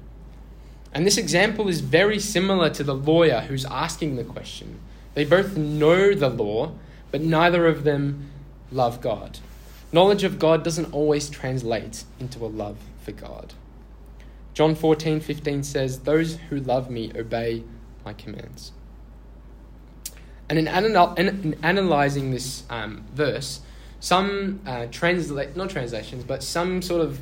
And 0.93 1.07
this 1.07 1.19
example 1.19 1.69
is 1.69 1.81
very 1.81 2.19
similar 2.19 2.71
to 2.71 2.83
the 2.83 2.95
lawyer 2.95 3.41
who's 3.41 3.65
asking 3.67 4.17
the 4.17 4.25
question. 4.25 4.81
They 5.15 5.25
both 5.25 5.57
know 5.57 6.15
the 6.15 6.29
law, 6.29 6.73
but 7.11 7.21
neither 7.21 7.67
of 7.67 7.85
them 7.85 8.31
love 8.71 9.01
God. 9.01 9.39
Knowledge 9.93 10.25
of 10.25 10.39
God 10.39 10.65
doesn't 10.65 10.93
always 10.93 11.31
translate 11.31 12.05
into 12.19 12.45
a 12.45 12.49
love 12.49 12.79
for 13.03 13.13
God. 13.13 13.55
John 14.55 14.75
14, 14.75 15.21
15 15.21 15.63
says, 15.63 16.01
Those 16.01 16.37
who 16.49 16.59
love 16.59 16.91
me 16.91 17.13
obey 17.15 17.63
my 18.05 18.13
commands. 18.13 18.73
And 20.49 20.59
in, 20.59 20.67
anal- 20.69 21.15
in 21.15 21.59
analyzing 21.63 22.31
this 22.31 22.65
um, 22.71 23.05
verse, 23.13 23.61
some 24.01 24.61
uh, 24.67 24.87
translate, 24.91 25.57
not 25.57 25.71
translations, 25.71 26.25
but 26.25 26.43
some 26.43 26.83
sort 26.83 27.01
of 27.01 27.21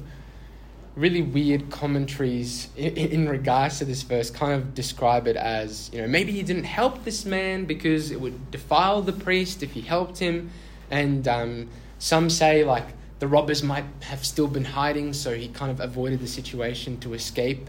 really 0.97 1.23
weird 1.23 1.71
commentaries 1.71 2.69
in, 2.77 2.97
in, 2.97 3.29
regards 3.29 3.79
to 3.79 3.85
this 3.85 4.03
verse 4.03 4.31
kind 4.31 4.53
of 4.53 4.75
describe 4.75 5.27
it 5.27 5.35
as, 5.37 5.91
you 5.93 6.01
know, 6.01 6.07
maybe 6.07 6.31
he 6.31 6.43
didn't 6.43 6.65
help 6.65 7.05
this 7.05 7.25
man 7.25 7.65
because 7.65 8.13
it 8.13 8.21
would 8.21 8.51
defile 8.53 9.03
the 9.03 9.13
priest 9.13 9.63
if 9.63 9.73
he 9.73 9.81
helped 9.81 10.19
him. 10.19 10.51
And 10.91 11.27
um, 11.27 11.69
some 11.99 12.31
say, 12.31 12.65
like, 12.65 12.87
the 13.19 13.27
robbers 13.27 13.63
might 13.63 13.85
have 14.01 14.25
still 14.25 14.47
been 14.47 14.65
hiding, 14.65 15.13
so 15.13 15.35
he 15.35 15.49
kind 15.49 15.71
of 15.71 15.81
avoided 15.81 16.21
the 16.21 16.29
situation 16.29 16.99
to 17.01 17.15
escape. 17.15 17.69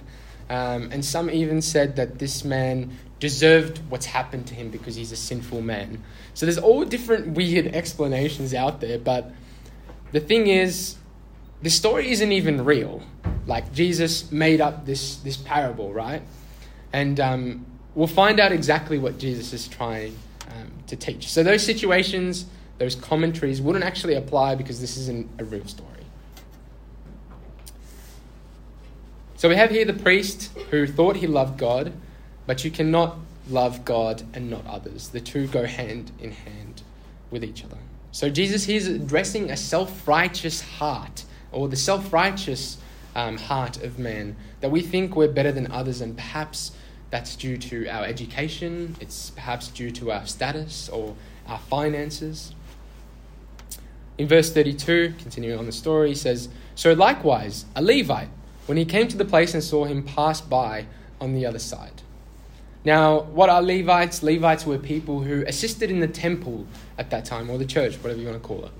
Um, 0.50 0.92
and 0.92 1.04
some 1.04 1.30
even 1.32 1.62
said 1.62 1.96
that 1.96 2.20
this 2.20 2.44
man 2.44 2.96
deserved 3.20 3.80
what's 3.90 4.08
happened 4.08 4.48
to 4.48 4.54
him 4.54 4.70
because 4.70 4.96
he's 4.96 5.12
a 5.12 5.16
sinful 5.16 5.62
man. 5.62 6.04
So 6.34 6.46
there's 6.46 6.58
all 6.58 6.84
different 6.84 7.30
weird 7.30 7.68
explanations 7.68 8.54
out 8.54 8.82
there, 8.82 9.00
but 9.00 9.32
the 10.12 10.20
thing 10.20 10.48
is, 10.48 10.96
the 11.62 11.70
story 11.70 12.12
isn't 12.12 12.32
even 12.32 12.64
real. 12.64 13.04
Like 13.48 13.74
Jesus 13.74 14.32
made 14.32 14.62
up 14.62 14.86
this 14.86 15.18
this 15.18 15.38
parable, 15.38 15.94
right? 15.94 16.22
And 16.92 17.20
um, 17.20 17.66
we'll 17.96 18.08
find 18.08 18.40
out 18.40 18.52
exactly 18.52 18.98
what 18.98 19.18
Jesus 19.18 19.54
is 19.54 19.68
trying 19.68 20.18
um, 20.50 20.72
to 20.88 20.96
teach. 20.96 21.30
So 21.30 21.44
those 21.44 21.64
situations 21.64 22.46
those 22.78 22.96
commentaries 22.96 23.62
wouldn't 23.62 23.86
actually 23.86 24.16
apply 24.16 24.56
because 24.56 24.82
this 24.82 24.98
isn't 24.98 25.30
a 25.40 25.46
real 25.46 25.66
story. 25.66 25.90
So 29.38 29.50
we 29.50 29.56
have 29.56 29.70
here 29.70 29.86
the 29.86 29.94
priest 29.94 30.52
who 30.72 30.88
thought 30.88 31.18
he 31.18 31.28
loved 31.28 31.58
God, 31.58 31.94
but 32.46 32.64
you 32.64 32.72
cannot 32.72 33.18
love 33.50 33.86
God 33.86 34.24
and 34.34 34.50
not 34.50 34.66
others. 34.66 35.10
The 35.10 35.20
two 35.20 35.48
go 35.48 35.66
hand 35.66 36.12
in 36.20 36.32
hand 36.32 36.82
with 37.32 37.44
each 37.44 37.64
other. 37.64 37.78
So 38.12 38.30
Jesus 38.30 38.66
here 38.66 38.78
is 38.78 38.88
addressing 38.88 39.52
a 39.52 39.58
self 39.58 40.08
righteous 40.08 40.62
heart, 40.62 41.26
or 41.52 41.68
the 41.68 41.76
self 41.76 42.14
righteous 42.14 42.78
um, 43.16 43.38
heart 43.38 43.82
of 43.84 44.00
man, 44.00 44.36
that 44.62 44.72
we 44.72 44.82
think 44.82 45.16
we're 45.16 45.28
better 45.28 45.52
than 45.52 45.72
others, 45.72 46.02
and 46.02 46.16
perhaps 46.16 46.72
that's 47.10 47.36
due 47.36 47.58
to 47.58 47.88
our 47.88 48.06
education, 48.06 48.96
it's 49.00 49.30
perhaps 49.32 49.68
due 49.70 49.92
to 49.92 50.12
our 50.12 50.26
status 50.26 50.90
or 50.90 51.16
our 51.48 51.60
finances. 51.60 52.54
In 54.18 54.28
verse 54.28 54.52
32, 54.52 55.14
continuing 55.20 55.60
on 55.60 55.66
the 55.66 55.72
story, 55.72 56.10
he 56.10 56.16
says, 56.16 56.50
So 56.74 56.94
likewise, 56.94 57.66
a 57.76 57.82
Levite, 57.82 58.30
when 58.66 58.78
he 58.78 58.86
came 58.86 59.08
to 59.10 59.18
the 59.18 59.26
place 59.26 59.54
and 59.54 59.64
saw 59.64 59.86
him 59.86 60.04
pass 60.04 60.42
by 60.42 60.86
on 61.20 61.34
the 61.34 61.46
other 61.46 61.60
side. 61.60 62.02
Now, 62.86 63.22
what 63.22 63.50
are 63.50 63.64
Levites? 63.64 64.22
Levites 64.22 64.64
were 64.64 64.78
people 64.78 65.22
who 65.22 65.44
assisted 65.48 65.90
in 65.90 66.00
the 66.00 66.08
temple 66.08 66.68
at 67.00 67.10
that 67.10 67.26
time, 67.26 67.50
or 67.50 67.58
the 67.58 67.66
church, 67.66 67.96
whatever 67.96 68.22
you 68.22 68.28
want 68.28 68.42
to 68.42 68.48
call 68.48 68.66
it. 68.66 68.72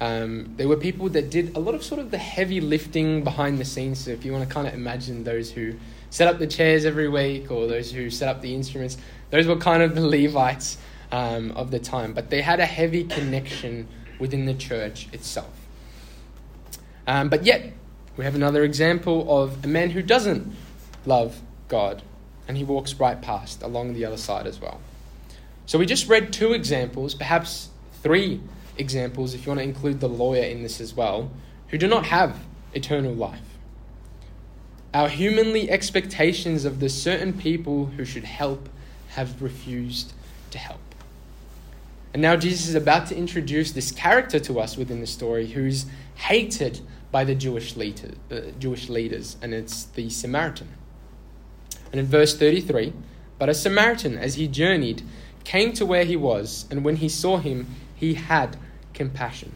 Um, 0.00 0.54
they 0.56 0.64
were 0.64 0.78
people 0.78 1.10
that 1.10 1.30
did 1.30 1.54
a 1.54 1.60
lot 1.60 1.74
of 1.74 1.84
sort 1.84 2.00
of 2.00 2.10
the 2.10 2.18
heavy 2.18 2.62
lifting 2.62 3.22
behind 3.22 3.58
the 3.58 3.64
scenes. 3.66 4.00
So, 4.00 4.12
if 4.12 4.24
you 4.24 4.32
want 4.32 4.48
to 4.48 4.52
kind 4.52 4.66
of 4.66 4.72
imagine 4.72 5.24
those 5.24 5.50
who 5.50 5.74
set 6.08 6.26
up 6.26 6.38
the 6.38 6.46
chairs 6.46 6.86
every 6.86 7.08
week 7.08 7.50
or 7.50 7.66
those 7.66 7.92
who 7.92 8.08
set 8.08 8.28
up 8.28 8.40
the 8.40 8.54
instruments, 8.54 8.96
those 9.28 9.46
were 9.46 9.56
kind 9.56 9.82
of 9.82 9.94
the 9.94 10.06
Levites 10.06 10.78
um, 11.12 11.50
of 11.50 11.70
the 11.70 11.78
time. 11.78 12.14
But 12.14 12.30
they 12.30 12.40
had 12.40 12.60
a 12.60 12.66
heavy 12.66 13.04
connection 13.04 13.88
within 14.18 14.46
the 14.46 14.54
church 14.54 15.06
itself. 15.12 15.52
Um, 17.06 17.28
but 17.28 17.44
yet, 17.44 17.74
we 18.16 18.24
have 18.24 18.34
another 18.34 18.64
example 18.64 19.42
of 19.42 19.62
a 19.64 19.68
man 19.68 19.90
who 19.90 20.00
doesn't 20.00 20.50
love 21.04 21.42
God 21.68 22.02
and 22.46 22.56
he 22.56 22.64
walks 22.64 22.94
right 22.94 23.20
past 23.20 23.62
along 23.62 23.94
the 23.94 24.04
other 24.04 24.16
side 24.16 24.46
as 24.46 24.60
well. 24.60 24.80
So 25.66 25.78
we 25.78 25.86
just 25.86 26.08
read 26.08 26.32
two 26.32 26.52
examples, 26.52 27.14
perhaps 27.14 27.70
three 28.02 28.40
examples 28.76 29.34
if 29.34 29.46
you 29.46 29.50
want 29.50 29.60
to 29.60 29.64
include 29.64 30.00
the 30.00 30.08
lawyer 30.08 30.42
in 30.42 30.62
this 30.62 30.80
as 30.80 30.94
well, 30.94 31.30
who 31.68 31.78
do 31.78 31.86
not 31.86 32.06
have 32.06 32.44
eternal 32.74 33.14
life. 33.14 33.40
Our 34.92 35.08
humanly 35.08 35.70
expectations 35.70 36.64
of 36.64 36.80
the 36.80 36.88
certain 36.88 37.32
people 37.32 37.86
who 37.86 38.04
should 38.04 38.24
help 38.24 38.68
have 39.08 39.40
refused 39.42 40.12
to 40.50 40.58
help. 40.58 40.80
And 42.12 42.22
now 42.22 42.36
Jesus 42.36 42.68
is 42.68 42.76
about 42.76 43.08
to 43.08 43.16
introduce 43.16 43.72
this 43.72 43.90
character 43.90 44.38
to 44.40 44.60
us 44.60 44.76
within 44.76 45.00
the 45.00 45.06
story 45.06 45.48
who's 45.48 45.86
hated 46.14 46.80
by 47.10 47.24
the 47.24 47.34
Jewish, 47.34 47.74
leader, 47.74 48.12
uh, 48.30 48.40
Jewish 48.58 48.88
leaders, 48.88 49.36
and 49.42 49.52
it's 49.52 49.84
the 49.84 50.10
Samaritan. 50.10 50.68
And 51.94 52.00
in 52.00 52.06
verse 52.06 52.36
33, 52.36 52.92
but 53.38 53.48
a 53.48 53.54
Samaritan, 53.54 54.18
as 54.18 54.34
he 54.34 54.48
journeyed, 54.48 55.02
came 55.44 55.72
to 55.74 55.86
where 55.86 56.04
he 56.04 56.16
was, 56.16 56.66
and 56.68 56.84
when 56.84 56.96
he 56.96 57.08
saw 57.08 57.36
him, 57.36 57.68
he 57.94 58.14
had 58.14 58.56
compassion. 58.94 59.52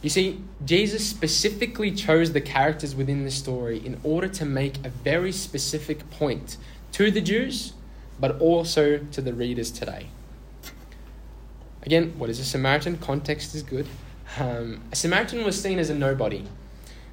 You 0.00 0.10
see, 0.10 0.40
Jesus 0.64 1.04
specifically 1.04 1.90
chose 1.90 2.34
the 2.34 2.40
characters 2.40 2.94
within 2.94 3.24
the 3.24 3.32
story 3.32 3.84
in 3.84 3.98
order 4.04 4.28
to 4.28 4.44
make 4.44 4.76
a 4.86 4.90
very 4.90 5.32
specific 5.32 6.08
point 6.08 6.56
to 6.92 7.10
the 7.10 7.20
Jews, 7.20 7.72
but 8.20 8.40
also 8.40 8.98
to 8.98 9.20
the 9.20 9.34
readers 9.34 9.72
today. 9.72 10.06
Again, 11.82 12.14
what 12.16 12.30
is 12.30 12.38
a 12.38 12.44
Samaritan? 12.44 12.98
Context 12.98 13.56
is 13.56 13.64
good. 13.64 13.88
Um, 14.38 14.82
a 14.92 14.94
Samaritan 14.94 15.42
was 15.42 15.60
seen 15.60 15.80
as 15.80 15.90
a 15.90 15.96
nobody. 15.96 16.44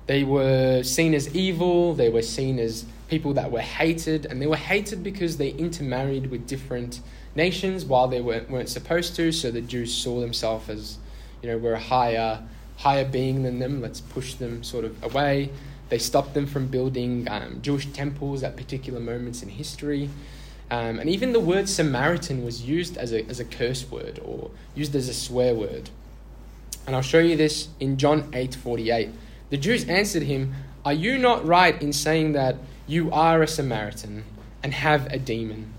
They 0.05 0.23
were 0.23 0.83
seen 0.83 1.15
as 1.15 1.35
evil, 1.35 1.95
they 1.95 2.09
were 2.09 2.21
seen 2.21 2.59
as 2.59 2.85
people 3.09 3.33
that 3.33 3.51
were 3.51 3.61
hated, 3.61 4.25
and 4.25 4.41
they 4.41 4.47
were 4.47 4.55
hated 4.55 5.03
because 5.03 5.37
they 5.37 5.49
intermarried 5.49 6.27
with 6.27 6.47
different 6.47 7.01
nations 7.35 7.83
while 7.83 8.07
they 8.07 8.21
weren't, 8.21 8.49
weren't 8.49 8.69
supposed 8.69 9.15
to, 9.15 9.31
so 9.31 9.51
the 9.51 9.61
Jews 9.61 9.93
saw 9.93 10.19
themselves 10.19 10.69
as, 10.69 10.97
you 11.41 11.49
know, 11.49 11.57
we're 11.57 11.73
a 11.73 11.79
higher, 11.79 12.43
higher 12.77 13.05
being 13.05 13.43
than 13.43 13.59
them, 13.59 13.81
let's 13.81 13.99
push 13.99 14.35
them 14.35 14.63
sort 14.63 14.85
of 14.85 15.03
away. 15.03 15.49
They 15.89 15.97
stopped 15.97 16.35
them 16.35 16.45
from 16.45 16.67
building 16.67 17.27
um, 17.29 17.61
Jewish 17.61 17.87
temples 17.87 18.43
at 18.43 18.55
particular 18.55 18.99
moments 18.99 19.41
in 19.41 19.49
history. 19.49 20.09
Um, 20.71 20.99
and 20.99 21.09
even 21.09 21.33
the 21.33 21.39
word 21.39 21.67
Samaritan 21.67 22.45
was 22.45 22.63
used 22.63 22.95
as 22.95 23.11
a, 23.11 23.25
as 23.25 23.39
a 23.39 23.45
curse 23.45 23.89
word 23.89 24.19
or 24.23 24.51
used 24.75 24.95
as 24.95 25.09
a 25.09 25.15
swear 25.15 25.55
word. 25.55 25.89
And 26.85 26.95
I'll 26.95 27.01
show 27.01 27.19
you 27.19 27.35
this 27.35 27.69
in 27.79 27.97
John 27.97 28.29
8 28.33 28.53
48. 28.53 29.09
The 29.49 29.57
Jews 29.57 29.85
answered 29.85 30.23
him, 30.23 30.53
Are 30.85 30.93
you 30.93 31.17
not 31.17 31.43
right 31.43 31.79
in 31.81 31.91
saying 31.91 32.33
that 32.33 32.55
you 32.89 33.11
are 33.11 33.41
a 33.41 33.47
Samaritan 33.47 34.25
and 34.63 34.73
have 34.73 35.07
a 35.07 35.19
demon? 35.19 35.73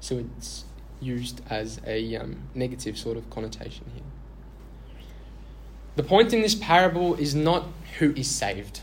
So 0.00 0.18
it's 0.18 0.64
used 1.00 1.40
as 1.48 1.80
a 1.86 2.16
um, 2.16 2.36
negative 2.54 2.98
sort 2.98 3.16
of 3.16 3.28
connotation 3.30 3.84
here. 3.94 4.04
The 5.96 6.02
point 6.02 6.32
in 6.32 6.42
this 6.42 6.54
parable 6.54 7.14
is 7.14 7.34
not 7.34 7.68
who 7.98 8.12
is 8.12 8.28
saved 8.28 8.80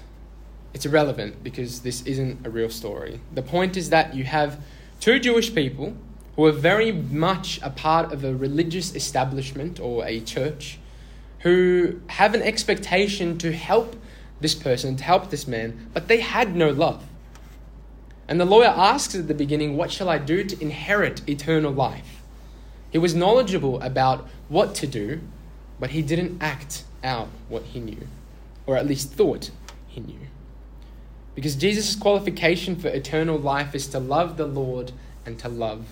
it's 0.74 0.86
irrelevant 0.86 1.44
because 1.44 1.82
this 1.82 2.02
isn't 2.04 2.46
a 2.46 2.50
real 2.50 2.70
story. 2.70 3.20
The 3.34 3.42
point 3.42 3.76
is 3.76 3.90
that 3.90 4.16
you 4.16 4.24
have 4.24 4.64
two 5.00 5.20
Jewish 5.20 5.54
people 5.54 5.96
who 6.36 6.46
are 6.46 6.52
very 6.52 6.92
much 6.92 7.60
a 7.62 7.70
part 7.70 8.12
of 8.14 8.24
a 8.24 8.34
religious 8.34 8.96
establishment 8.96 9.80
or 9.80 10.06
a 10.06 10.22
church 10.22 10.80
who 11.40 12.00
have 12.08 12.34
an 12.34 12.42
expectation 12.42 13.38
to 13.40 13.52
help 13.52 13.96
this 14.42 14.56
person, 14.56 14.96
to 14.98 15.04
help 15.04 15.30
this 15.30 15.48
man, 15.48 15.90
but 15.94 16.08
they 16.08 16.20
had 16.20 16.56
no 16.56 16.70
love. 16.70 17.04
And 18.28 18.40
the 18.40 18.46
lawyer 18.46 18.68
asks 18.68 19.16
at 19.16 19.28
the 19.28 19.34
beginning, 19.34 19.78
What 19.78 19.92
shall 19.92 20.10
I 20.10 20.18
do 20.18 20.44
to 20.44 20.62
inherit 20.62 21.28
eternal 21.30 21.72
life? 21.72 22.22
He 22.92 22.98
was 22.98 23.16
knowledgeable 23.16 23.82
about 23.82 24.28
what 24.50 24.76
to 24.76 24.88
do, 24.88 25.22
but 25.80 25.92
he 25.92 26.02
didn't 26.02 26.42
act 26.42 26.84
out 27.04 27.30
what 27.50 27.64
he 27.64 27.80
knew, 27.80 28.08
or 28.66 28.78
at 28.78 28.86
least 28.86 29.14
thought 29.14 29.52
he 29.88 30.02
knew. 30.02 30.20
Because 31.36 31.56
Jesus' 31.56 31.96
qualification 31.96 32.76
for 32.76 32.90
eternal 32.90 33.38
life 33.38 33.74
is 33.74 33.88
to 33.88 34.00
love 34.00 34.38
the 34.38 34.46
Lord 34.46 34.92
and 35.26 35.40
to 35.40 35.48
love 35.48 35.86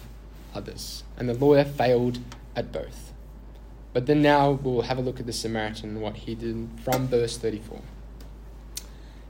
others. 0.54 1.04
And 1.18 1.30
the 1.30 1.34
lawyer 1.34 1.64
failed 1.64 2.20
at 2.56 2.72
both. 2.72 3.14
But 3.94 4.06
then 4.06 4.22
now 4.22 4.52
we'll 4.52 4.84
have 4.84 4.98
a 4.98 5.02
look 5.02 5.20
at 5.20 5.26
the 5.26 5.34
Samaritan 5.34 5.90
and 5.90 6.02
what 6.02 6.16
he 6.18 6.36
did 6.36 6.70
from 6.84 7.08
verse 7.08 7.38
34. 7.38 7.82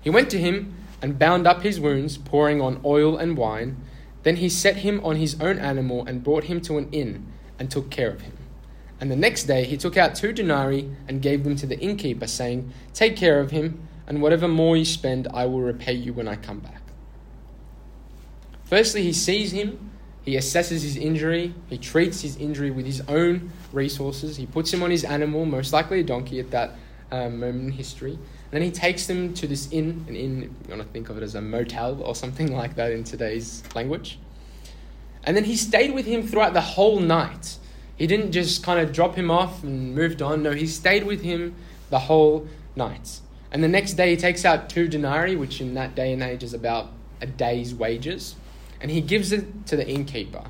He 0.02 0.10
went 0.10 0.30
to 0.32 0.40
him 0.40 0.76
and 1.02 1.20
bound 1.20 1.48
up 1.48 1.62
his 1.62 1.80
wounds, 1.80 2.18
pouring 2.18 2.62
on 2.62 2.82
oil 2.84 3.18
and 3.18 3.38
wine. 3.38 3.78
Then 4.24 4.38
he 4.38 4.50
set 4.50 4.78
him 4.78 5.00
on 5.04 5.16
his 5.16 5.40
own 5.40 5.60
animal 5.60 6.06
and 6.06 6.24
brought 6.24 6.46
him 6.46 6.62
to 6.62 6.78
an 6.78 6.90
inn 6.92 7.32
and 7.58 7.72
took 7.72 7.90
care 7.90 8.12
of 8.12 8.22
him. 8.22 8.34
And 9.02 9.10
the 9.10 9.16
next 9.16 9.44
day 9.44 9.64
he 9.64 9.78
took 9.78 9.96
out 9.96 10.16
two 10.16 10.34
denarii 10.34 10.94
and 11.08 11.22
gave 11.22 11.44
them 11.44 11.56
to 11.58 11.66
the 11.66 11.80
innkeeper, 11.80 12.28
saying, 12.28 12.72
Take 12.94 13.16
care 13.16 13.40
of 13.40 13.52
him 13.52 13.88
and 14.10 14.24
whatever 14.24 14.48
more 14.48 14.76
you 14.76 14.86
spend, 14.86 15.28
I 15.32 15.46
will 15.46 15.62
repay 15.62 15.94
you 15.94 16.14
when 16.14 16.28
I 16.28 16.36
come 16.36 16.60
back. 16.60 16.82
Firstly, 18.66 19.04
he 19.04 19.14
sees 19.14 19.52
him, 19.52 19.92
he 20.24 20.36
assesses 20.36 20.82
his 20.82 20.98
injury, 20.98 21.54
he 21.70 21.78
treats 21.78 22.22
his 22.22 22.36
injury 22.38 22.72
with 22.72 22.88
his 22.88 23.02
own 23.02 23.52
resources, 23.72 24.36
he 24.36 24.48
puts 24.48 24.74
him 24.74 24.82
on 24.82 24.90
his 24.90 25.04
animal, 25.04 25.46
most 25.46 25.72
likely 25.74 26.00
a 26.00 26.04
donkey 26.04 26.40
at 26.40 26.50
that 26.52 26.76
um, 27.12 27.40
moment 27.40 27.66
in 27.66 27.72
history. 27.72 28.18
Then 28.52 28.62
he 28.62 28.72
takes 28.72 29.06
them 29.06 29.34
to 29.36 29.48
this 29.48 29.72
inn, 29.72 30.06
an 30.08 30.16
inn, 30.16 30.42
you 30.42 30.70
want 30.70 30.82
to 30.82 30.88
think 30.88 31.10
of 31.10 31.18
it 31.18 31.24
as 31.24 31.36
a 31.36 31.42
motel 31.42 32.02
or 32.02 32.16
something 32.16 32.52
like 32.56 32.76
that 32.76 32.92
in 32.92 33.04
today's 33.04 33.64
language. 33.76 34.20
And 35.24 35.36
then 35.36 35.44
he 35.44 35.56
stayed 35.56 35.94
with 35.94 36.06
him 36.06 36.26
throughout 36.26 36.54
the 36.54 36.62
whole 36.62 37.00
night. 37.00 37.58
He 37.96 38.08
didn't 38.08 38.32
just 38.32 38.64
kind 38.64 38.80
of 38.80 38.94
drop 38.94 39.16
him 39.16 39.30
off 39.30 39.64
and 39.64 39.94
moved 39.94 40.22
on. 40.22 40.42
No, 40.42 40.52
he 40.52 40.66
stayed 40.66 41.06
with 41.06 41.22
him 41.22 41.56
the 41.90 42.00
whole 42.00 42.48
night. 42.76 43.20
And 43.52 43.64
the 43.64 43.68
next 43.68 43.94
day 43.94 44.12
he 44.12 44.18
takes 44.18 44.46
out 44.46 44.70
two 44.70 44.88
denarii, 44.88 45.36
which 45.36 45.60
in 45.60 45.74
that 45.74 45.96
day 45.96 46.14
and 46.14 46.24
age 46.24 46.44
is 46.44 46.54
about 46.54 46.92
a 47.22 47.26
day's 47.26 47.74
wages, 47.76 48.36
and 48.80 48.90
he 48.90 49.02
gives 49.02 49.32
it 49.32 49.66
to 49.68 49.76
the 49.76 49.88
innkeeper. 49.88 50.44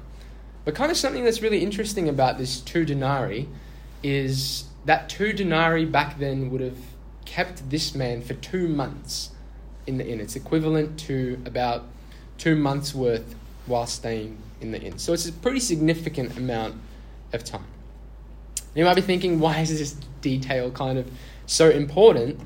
But 0.66 0.76
kind 0.76 0.92
of 0.92 0.98
something 0.98 1.24
that's 1.24 1.42
really 1.42 1.64
interesting 1.64 2.10
about 2.10 2.38
this 2.38 2.60
two 2.60 2.86
denarii 2.86 3.48
is 4.04 4.66
that 4.86 5.10
two 5.10 5.34
denarii 5.34 5.86
back 5.86 6.20
then 6.20 6.52
would 6.52 6.62
have 6.62 6.78
kept 7.30 7.70
this 7.70 7.94
man 7.94 8.24
for 8.24 8.34
two 8.34 8.68
months 8.68 9.30
in 9.86 10.00
the 10.00 10.08
inn. 10.08 10.20
It's 10.20 10.36
equivalent 10.36 11.00
to 11.02 11.40
about 11.46 11.84
two 12.40 12.56
months' 12.56 12.96
worth 12.96 13.36
while 13.68 13.86
staying 13.86 14.38
in 14.62 14.72
the 14.72 14.82
inn. 14.82 14.98
So 14.98 15.14
it's 15.14 15.28
a 15.28 15.32
pretty 15.32 15.60
significant 15.60 16.36
amount 16.36 16.76
of 17.32 17.44
time. 17.44 17.68
You 18.74 18.84
might 18.84 18.96
be 18.96 19.02
thinking, 19.02 19.40
why 19.40 19.60
is 19.60 19.70
this 19.70 19.96
detail 20.22 20.72
kind 20.72 20.98
of 20.98 21.10
so 21.46 21.70
important? 21.70 22.40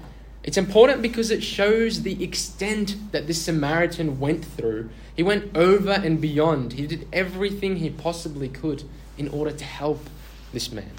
It's 0.44 0.58
important 0.58 1.02
because 1.02 1.32
it 1.32 1.42
shows 1.42 2.02
the 2.02 2.22
extent 2.22 2.98
that 3.14 3.28
this 3.28 3.42
Samaritan 3.42 4.20
went 4.20 4.44
through. 4.44 4.90
He 5.16 5.24
went 5.24 5.56
over 5.56 5.92
and 5.92 6.20
beyond. 6.20 6.74
He 6.74 6.88
did 6.88 7.08
everything 7.14 7.78
he 7.78 7.90
possibly 7.90 8.50
could 8.50 8.84
in 9.18 9.30
order 9.30 9.52
to 9.52 9.64
help 9.64 10.10
this 10.52 10.74
man. 10.74 10.92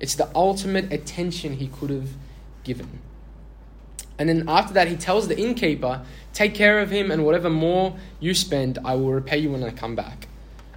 It's 0.00 0.14
the 0.14 0.30
ultimate 0.34 0.90
attention 0.90 1.54
he 1.54 1.68
could 1.68 1.90
have 1.90 2.08
given. 2.64 3.00
And 4.18 4.28
then 4.28 4.48
after 4.48 4.74
that, 4.74 4.88
he 4.88 4.96
tells 4.96 5.28
the 5.28 5.38
innkeeper, 5.38 6.02
Take 6.32 6.54
care 6.54 6.80
of 6.80 6.90
him, 6.90 7.10
and 7.10 7.24
whatever 7.24 7.50
more 7.50 7.96
you 8.20 8.34
spend, 8.34 8.78
I 8.84 8.94
will 8.94 9.12
repay 9.12 9.38
you 9.38 9.50
when 9.50 9.64
I 9.64 9.70
come 9.70 9.94
back. 9.94 10.28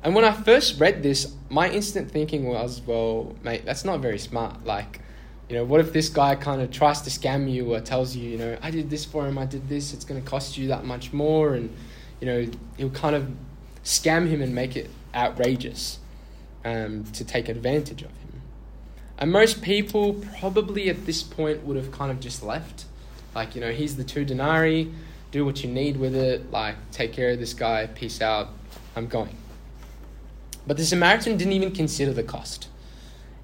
And 0.04 0.16
when 0.16 0.26
I 0.26 0.32
first 0.32 0.80
read 0.80 1.04
this, 1.04 1.36
my 1.50 1.70
instant 1.70 2.10
thinking 2.12 2.46
was, 2.46 2.82
Well, 2.82 3.36
mate, 3.44 3.66
that's 3.66 3.86
not 3.86 4.00
very 4.00 4.20
smart. 4.20 4.66
Like, 4.66 5.02
you 5.50 5.56
know, 5.58 5.66
what 5.66 5.82
if 5.82 5.92
this 5.92 6.08
guy 6.08 6.36
kind 6.36 6.62
of 6.62 6.72
tries 6.72 7.02
to 7.02 7.10
scam 7.10 7.52
you 7.52 7.74
or 7.74 7.82
tells 7.82 8.16
you, 8.16 8.30
you 8.30 8.38
know, 8.38 8.58
I 8.62 8.72
did 8.72 8.90
this 8.90 9.04
for 9.04 9.28
him, 9.28 9.38
I 9.38 9.46
did 9.46 9.68
this, 9.68 9.94
it's 9.94 10.06
going 10.06 10.22
to 10.22 10.28
cost 10.28 10.58
you 10.58 10.70
that 10.70 10.86
much 10.86 11.12
more, 11.12 11.56
and 11.56 11.76
you 12.22 12.28
know, 12.28 12.48
he'll 12.78 12.90
kind 12.92 13.16
of 13.16 13.30
scam 13.84 14.28
him 14.30 14.42
and 14.42 14.56
make 14.56 14.78
it 14.78 14.90
outrageous 15.14 16.00
um, 16.64 17.04
to 17.14 17.26
take 17.26 17.50
advantage 17.50 18.02
of 18.04 18.12
him. 18.12 18.42
And 19.18 19.32
most 19.32 19.62
people 19.62 20.14
probably 20.40 20.90
at 20.90 21.06
this 21.06 21.22
point 21.22 21.66
would 21.66 21.76
have 21.76 21.92
kind 21.92 22.12
of 22.12 22.20
just 22.20 22.44
left. 22.44 22.86
Like, 23.34 23.56
you 23.56 23.62
know, 23.62 23.72
here's 23.72 23.96
the 23.96 24.04
two 24.04 24.26
denarii, 24.26 24.92
do 25.32 25.46
what 25.46 25.64
you 25.64 25.70
need 25.70 25.98
with 25.98 26.16
it, 26.16 26.52
like, 26.52 26.76
take 26.92 27.14
care 27.14 27.32
of 27.32 27.40
this 27.40 27.54
guy, 27.54 27.88
peace 27.88 28.22
out, 28.22 28.50
I'm 28.96 29.08
going. 29.08 29.38
But 30.68 30.78
the 30.78 30.86
Samaritan 30.86 31.38
didn't 31.38 31.54
even 31.54 31.72
consider 31.72 32.14
the 32.14 32.24
cost. 32.24 32.68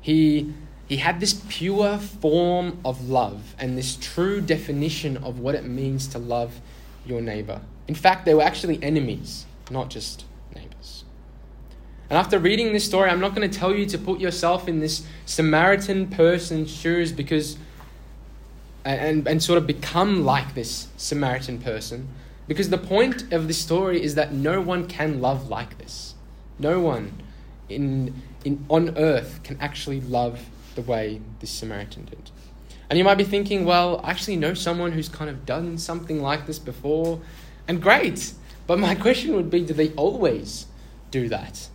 He 0.02 0.54
he 0.88 0.97
had 0.97 1.19
this 1.19 1.43
pure 1.50 1.97
form 1.97 2.80
of 2.86 3.10
love 3.10 3.56
and 3.60 3.78
this 3.78 3.97
true 3.97 4.39
definition 4.39 5.17
of 5.17 5.39
what 5.39 5.54
it 5.54 5.65
means 5.65 6.08
to 6.08 6.17
love 6.17 6.62
your 7.06 7.19
neighbor. 7.19 7.60
In 7.89 7.95
fact, 7.95 8.26
they 8.26 8.34
were 8.34 8.41
actually 8.41 8.82
enemies, 8.82 9.45
not 9.69 9.89
just 9.89 10.23
neighbors. 10.56 11.04
And 12.10 12.17
after 12.17 12.39
reading 12.39 12.71
this 12.71 12.86
story, 12.86 13.10
I'm 13.10 13.19
not 13.19 13.36
going 13.36 13.50
to 13.50 13.60
tell 13.60 13.76
you 13.76 13.86
to 13.88 13.97
put 13.97 14.21
yourself 14.21 14.69
in 14.69 14.80
this 14.80 15.06
Samaritan 15.26 16.08
person's 16.08 16.71
shoes 16.71 17.12
because 17.12 17.58
and, 18.88 19.28
and 19.28 19.43
sort 19.43 19.58
of 19.58 19.67
become 19.67 20.23
like 20.23 20.54
this 20.56 20.88
Samaritan 20.95 21.60
person. 21.60 22.08
Because 22.47 22.69
the 22.69 22.78
point 22.78 23.34
of 23.34 23.47
this 23.47 23.58
story 23.58 24.02
is 24.02 24.15
that 24.15 24.34
no 24.34 24.62
one 24.62 24.88
can 24.88 25.19
love 25.19 25.50
like 25.50 25.78
this. 25.78 26.15
No 26.58 26.80
one 26.80 27.21
in, 27.67 28.21
in, 28.45 28.65
on 28.69 28.97
earth 28.97 29.41
can 29.43 29.58
actually 29.60 30.00
love 30.00 30.39
the 30.76 30.82
way 30.82 31.19
this 31.39 31.50
Samaritan 31.50 32.06
did. 32.06 32.32
And 32.89 32.97
you 32.97 33.04
might 33.04 33.17
be 33.17 33.26
thinking, 33.26 33.65
well, 33.65 34.00
I 34.04 34.12
actually 34.12 34.38
know 34.38 34.54
someone 34.54 34.93
who's 34.93 35.10
kind 35.10 35.30
of 35.30 35.45
done 35.45 35.78
something 35.78 36.21
like 36.21 36.45
this 36.45 36.58
before, 36.58 37.19
and 37.67 37.82
great. 37.82 38.32
But 38.65 38.80
my 38.80 38.95
question 39.06 39.36
would 39.36 39.50
be 39.50 39.62
do 39.65 39.73
they 39.73 39.91
always 39.93 40.67
do 41.12 41.28
that? 41.28 41.67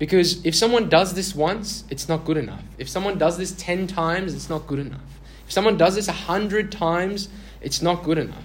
Because 0.00 0.44
if 0.44 0.54
someone 0.54 0.88
does 0.88 1.14
this 1.14 1.34
once, 1.34 1.84
it's 1.90 2.08
not 2.08 2.24
good 2.24 2.36
enough. 2.36 2.62
If 2.78 2.88
someone 2.88 3.18
does 3.18 3.38
this 3.38 3.52
10 3.52 3.86
times, 3.86 4.34
it's 4.34 4.48
not 4.48 4.66
good 4.66 4.78
enough. 4.80 5.17
If 5.48 5.52
someone 5.52 5.78
does 5.78 5.94
this 5.94 6.08
a 6.08 6.12
100 6.12 6.70
times, 6.70 7.30
it's 7.62 7.80
not 7.80 8.04
good 8.04 8.18
enough. 8.18 8.44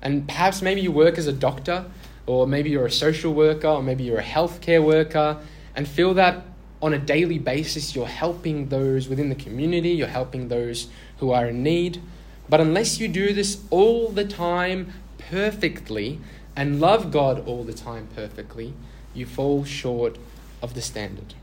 And 0.00 0.26
perhaps 0.26 0.62
maybe 0.62 0.80
you 0.80 0.90
work 0.90 1.18
as 1.18 1.26
a 1.26 1.32
doctor, 1.32 1.84
or 2.24 2.46
maybe 2.46 2.70
you're 2.70 2.86
a 2.86 2.90
social 2.90 3.34
worker, 3.34 3.68
or 3.68 3.82
maybe 3.82 4.02
you're 4.02 4.18
a 4.18 4.24
healthcare 4.24 4.82
worker, 4.82 5.36
and 5.74 5.86
feel 5.86 6.14
that 6.14 6.42
on 6.80 6.94
a 6.94 6.98
daily 6.98 7.38
basis 7.38 7.94
you're 7.94 8.06
helping 8.06 8.70
those 8.70 9.08
within 9.08 9.28
the 9.28 9.34
community, 9.34 9.90
you're 9.90 10.08
helping 10.08 10.48
those 10.48 10.88
who 11.18 11.32
are 11.32 11.48
in 11.48 11.62
need. 11.62 12.00
But 12.48 12.62
unless 12.62 12.98
you 12.98 13.06
do 13.06 13.34
this 13.34 13.62
all 13.68 14.08
the 14.08 14.24
time 14.24 14.94
perfectly 15.18 16.18
and 16.56 16.80
love 16.80 17.12
God 17.12 17.46
all 17.46 17.62
the 17.62 17.74
time 17.74 18.08
perfectly, 18.16 18.72
you 19.12 19.26
fall 19.26 19.64
short 19.64 20.16
of 20.62 20.72
the 20.72 20.80
standard. 20.80 21.34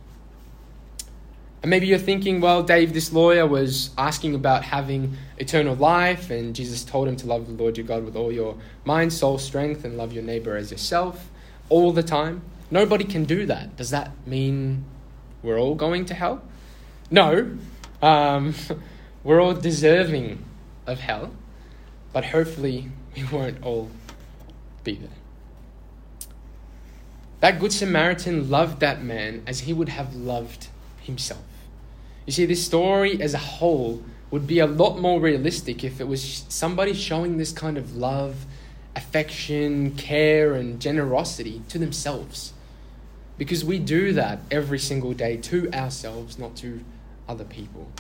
And 1.64 1.70
maybe 1.70 1.88
you're 1.88 1.98
thinking, 1.98 2.42
well, 2.42 2.62
Dave, 2.62 2.94
this 2.94 3.14
lawyer 3.14 3.48
was 3.48 3.92
asking 3.98 4.36
about 4.36 4.66
having 4.66 5.16
eternal 5.38 5.76
life, 5.76 6.30
and 6.30 6.54
Jesus 6.54 6.84
told 6.84 7.08
him 7.08 7.16
to 7.16 7.26
love 7.26 7.48
the 7.48 7.54
Lord 7.54 7.78
your 7.78 7.88
God 7.88 8.04
with 8.04 8.18
all 8.18 8.34
your 8.34 8.58
mind, 8.84 9.14
soul, 9.14 9.38
strength, 9.38 9.86
and 9.86 9.96
love 9.96 10.12
your 10.12 10.24
neighbor 10.24 10.58
as 10.58 10.72
yourself 10.72 11.32
all 11.70 11.94
the 11.94 12.04
time. 12.04 12.42
Nobody 12.70 13.06
can 13.06 13.24
do 13.24 13.46
that. 13.46 13.78
Does 13.78 13.92
that 13.92 14.12
mean 14.28 14.84
we're 15.42 15.58
all 15.58 15.74
going 15.76 16.04
to 16.08 16.14
hell? 16.14 16.42
No. 17.10 17.58
Um, 18.02 18.54
we're 19.24 19.42
all 19.42 19.54
deserving 19.54 20.44
of 20.86 21.00
hell, 21.00 21.32
but 22.12 22.26
hopefully 22.26 22.90
we 23.16 23.24
won't 23.24 23.64
all 23.64 23.90
be 24.84 24.96
there. 24.96 25.10
That 27.40 27.58
Good 27.58 27.72
Samaritan 27.72 28.50
loved 28.50 28.82
that 28.82 29.02
man 29.02 29.44
as 29.48 29.62
he 29.62 29.72
would 29.72 29.90
have 29.90 30.14
loved 30.14 30.68
himself. 31.02 31.40
You 32.26 32.34
see, 32.34 32.46
this 32.46 32.66
story 32.66 33.22
as 33.22 33.34
a 33.34 33.40
whole 33.40 34.02
would 34.32 34.48
be 34.48 34.60
a 34.60 34.68
lot 34.68 34.98
more 34.98 35.20
realistic 35.20 35.84
if 35.84 36.00
it 36.00 36.08
was 36.08 36.46
somebody 36.50 36.94
showing 36.94 37.38
this 37.38 37.52
kind 37.52 37.78
of 37.78 37.96
love, 37.96 38.46
affection, 38.96 39.92
care, 39.92 40.54
and 40.54 40.80
generosity 40.80 41.62
to 41.70 41.78
themselves. 41.78 42.54
Because 43.38 43.66
we 43.66 43.80
do 43.80 44.14
that 44.14 44.40
every 44.50 44.80
single 44.80 45.14
day 45.14 45.38
to 45.38 45.72
ourselves, 45.72 46.40
not 46.40 46.56
to 46.58 46.82
other 47.28 47.44
people. 47.44 47.92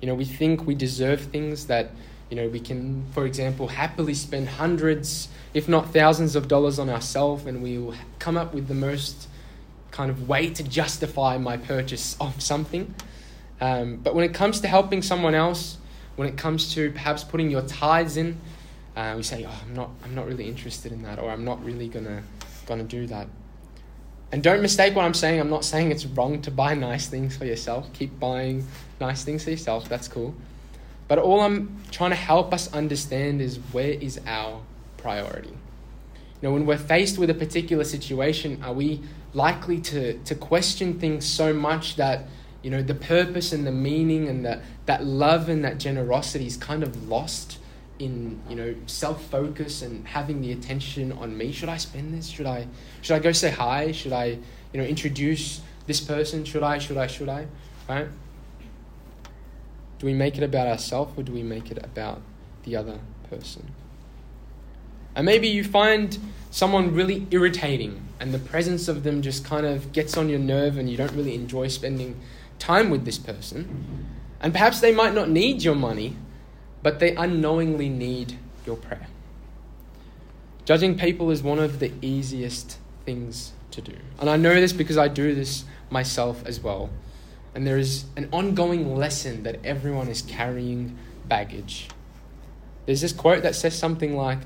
You 0.00 0.08
know, 0.08 0.14
we 0.14 0.24
think 0.24 0.66
we 0.66 0.74
deserve 0.74 1.20
things 1.20 1.66
that 1.66 1.90
you 2.30 2.36
know, 2.36 2.48
we 2.48 2.58
can, 2.58 3.04
for 3.12 3.24
example, 3.24 3.68
happily 3.68 4.14
spend 4.14 4.48
hundreds, 4.48 5.28
if 5.54 5.68
not 5.68 5.92
thousands 5.92 6.34
of 6.34 6.48
dollars 6.48 6.78
on 6.78 6.90
ourselves, 6.90 7.46
and 7.46 7.62
we 7.62 7.78
will 7.78 7.94
come 8.18 8.36
up 8.36 8.52
with 8.52 8.66
the 8.66 8.74
most 8.74 9.28
kind 9.92 10.10
of 10.10 10.28
way 10.28 10.50
to 10.50 10.62
justify 10.64 11.38
my 11.38 11.56
purchase 11.56 12.16
of 12.20 12.42
something. 12.42 12.94
Um, 13.60 13.96
but 13.96 14.14
when 14.14 14.24
it 14.24 14.34
comes 14.34 14.60
to 14.60 14.68
helping 14.68 15.02
someone 15.02 15.34
else, 15.34 15.78
when 16.16 16.28
it 16.28 16.36
comes 16.36 16.74
to 16.74 16.90
perhaps 16.92 17.24
putting 17.24 17.50
your 17.50 17.62
tithes 17.62 18.16
in, 18.16 18.40
uh, 18.96 19.14
we 19.16 19.22
say, 19.22 19.44
"Oh, 19.44 19.60
I'm 19.66 19.74
not, 19.74 19.90
I'm 20.04 20.14
not 20.14 20.26
really 20.26 20.48
interested 20.48 20.92
in 20.92 21.02
that," 21.02 21.18
or 21.18 21.30
"I'm 21.30 21.44
not 21.44 21.62
really 21.64 21.88
gonna, 21.88 22.22
gonna 22.66 22.84
do 22.84 23.06
that." 23.08 23.28
And 24.32 24.42
don't 24.42 24.60
mistake 24.60 24.96
what 24.96 25.04
I'm 25.04 25.14
saying. 25.14 25.40
I'm 25.40 25.50
not 25.50 25.64
saying 25.64 25.92
it's 25.92 26.04
wrong 26.04 26.42
to 26.42 26.50
buy 26.50 26.74
nice 26.74 27.06
things 27.06 27.36
for 27.36 27.44
yourself. 27.44 27.92
Keep 27.92 28.18
buying 28.18 28.66
nice 29.00 29.22
things 29.22 29.44
for 29.44 29.50
yourself. 29.50 29.88
That's 29.88 30.08
cool. 30.08 30.34
But 31.08 31.18
all 31.18 31.40
I'm 31.40 31.80
trying 31.92 32.10
to 32.10 32.16
help 32.16 32.52
us 32.52 32.72
understand 32.72 33.40
is 33.40 33.58
where 33.72 33.92
is 33.92 34.20
our 34.26 34.60
priority? 34.96 35.50
You 35.50 36.48
know, 36.48 36.52
when 36.52 36.66
we're 36.66 36.76
faced 36.76 37.18
with 37.18 37.30
a 37.30 37.34
particular 37.34 37.84
situation, 37.84 38.62
are 38.64 38.72
we 38.72 39.00
likely 39.32 39.80
to, 39.80 40.18
to 40.18 40.34
question 40.34 40.98
things 40.98 41.24
so 41.24 41.52
much 41.52 41.96
that, 41.96 42.24
you 42.66 42.72
know, 42.72 42.82
the 42.82 42.96
purpose 42.96 43.52
and 43.52 43.64
the 43.64 43.70
meaning 43.70 44.26
and 44.26 44.44
the, 44.44 44.60
that 44.86 45.04
love 45.04 45.48
and 45.48 45.64
that 45.64 45.78
generosity 45.78 46.48
is 46.48 46.56
kind 46.56 46.82
of 46.82 47.08
lost 47.08 47.58
in, 48.00 48.40
you 48.50 48.56
know, 48.56 48.74
self-focus 48.86 49.82
and 49.82 50.04
having 50.08 50.40
the 50.40 50.50
attention 50.50 51.12
on 51.12 51.38
me? 51.38 51.52
Should 51.52 51.68
I 51.68 51.76
spend 51.76 52.12
this? 52.12 52.26
Should 52.26 52.46
I, 52.46 52.66
should 53.02 53.14
I 53.14 53.20
go 53.20 53.30
say 53.30 53.52
hi? 53.52 53.92
Should 53.92 54.12
I, 54.12 54.24
you 54.72 54.80
know, 54.80 54.82
introduce 54.82 55.60
this 55.86 56.00
person? 56.00 56.44
Should 56.44 56.64
I, 56.64 56.78
should 56.78 56.96
I, 56.96 57.06
should 57.06 57.28
I? 57.28 57.46
Right? 57.88 58.08
Do 60.00 60.06
we 60.06 60.12
make 60.12 60.36
it 60.36 60.42
about 60.42 60.66
ourselves 60.66 61.16
or 61.16 61.22
do 61.22 61.30
we 61.30 61.44
make 61.44 61.70
it 61.70 61.78
about 61.78 62.20
the 62.64 62.74
other 62.74 62.98
person? 63.30 63.70
And 65.14 65.24
maybe 65.24 65.46
you 65.46 65.62
find 65.62 66.18
someone 66.50 66.96
really 66.96 67.28
irritating 67.30 68.02
and 68.18 68.34
the 68.34 68.40
presence 68.40 68.88
of 68.88 69.04
them 69.04 69.22
just 69.22 69.44
kind 69.44 69.64
of 69.64 69.92
gets 69.92 70.16
on 70.16 70.28
your 70.28 70.40
nerve 70.40 70.76
and 70.76 70.90
you 70.90 70.96
don't 70.96 71.12
really 71.12 71.36
enjoy 71.36 71.68
spending 71.68 72.20
time 72.58 72.90
with 72.90 73.04
this 73.04 73.18
person. 73.18 74.08
And 74.40 74.52
perhaps 74.52 74.80
they 74.80 74.92
might 74.92 75.14
not 75.14 75.30
need 75.30 75.62
your 75.62 75.74
money, 75.74 76.16
but 76.82 76.98
they 76.98 77.14
unknowingly 77.14 77.88
need 77.88 78.38
your 78.66 78.76
prayer. 78.76 79.06
Judging 80.64 80.98
people 80.98 81.30
is 81.30 81.42
one 81.42 81.58
of 81.58 81.78
the 81.78 81.92
easiest 82.02 82.78
things 83.04 83.52
to 83.70 83.80
do. 83.80 83.94
And 84.18 84.28
I 84.28 84.36
know 84.36 84.54
this 84.54 84.72
because 84.72 84.98
I 84.98 85.08
do 85.08 85.34
this 85.34 85.64
myself 85.90 86.44
as 86.44 86.60
well 86.60 86.90
and 87.56 87.66
there 87.66 87.78
is 87.78 88.04
an 88.18 88.28
ongoing 88.32 88.94
lesson 88.96 89.44
that 89.44 89.64
everyone 89.64 90.08
is 90.08 90.20
carrying 90.20 90.98
baggage. 91.26 91.88
There's 92.84 93.00
this 93.00 93.14
quote 93.14 93.42
that 93.44 93.54
says 93.54 93.74
something 93.74 94.14
like, 94.14 94.40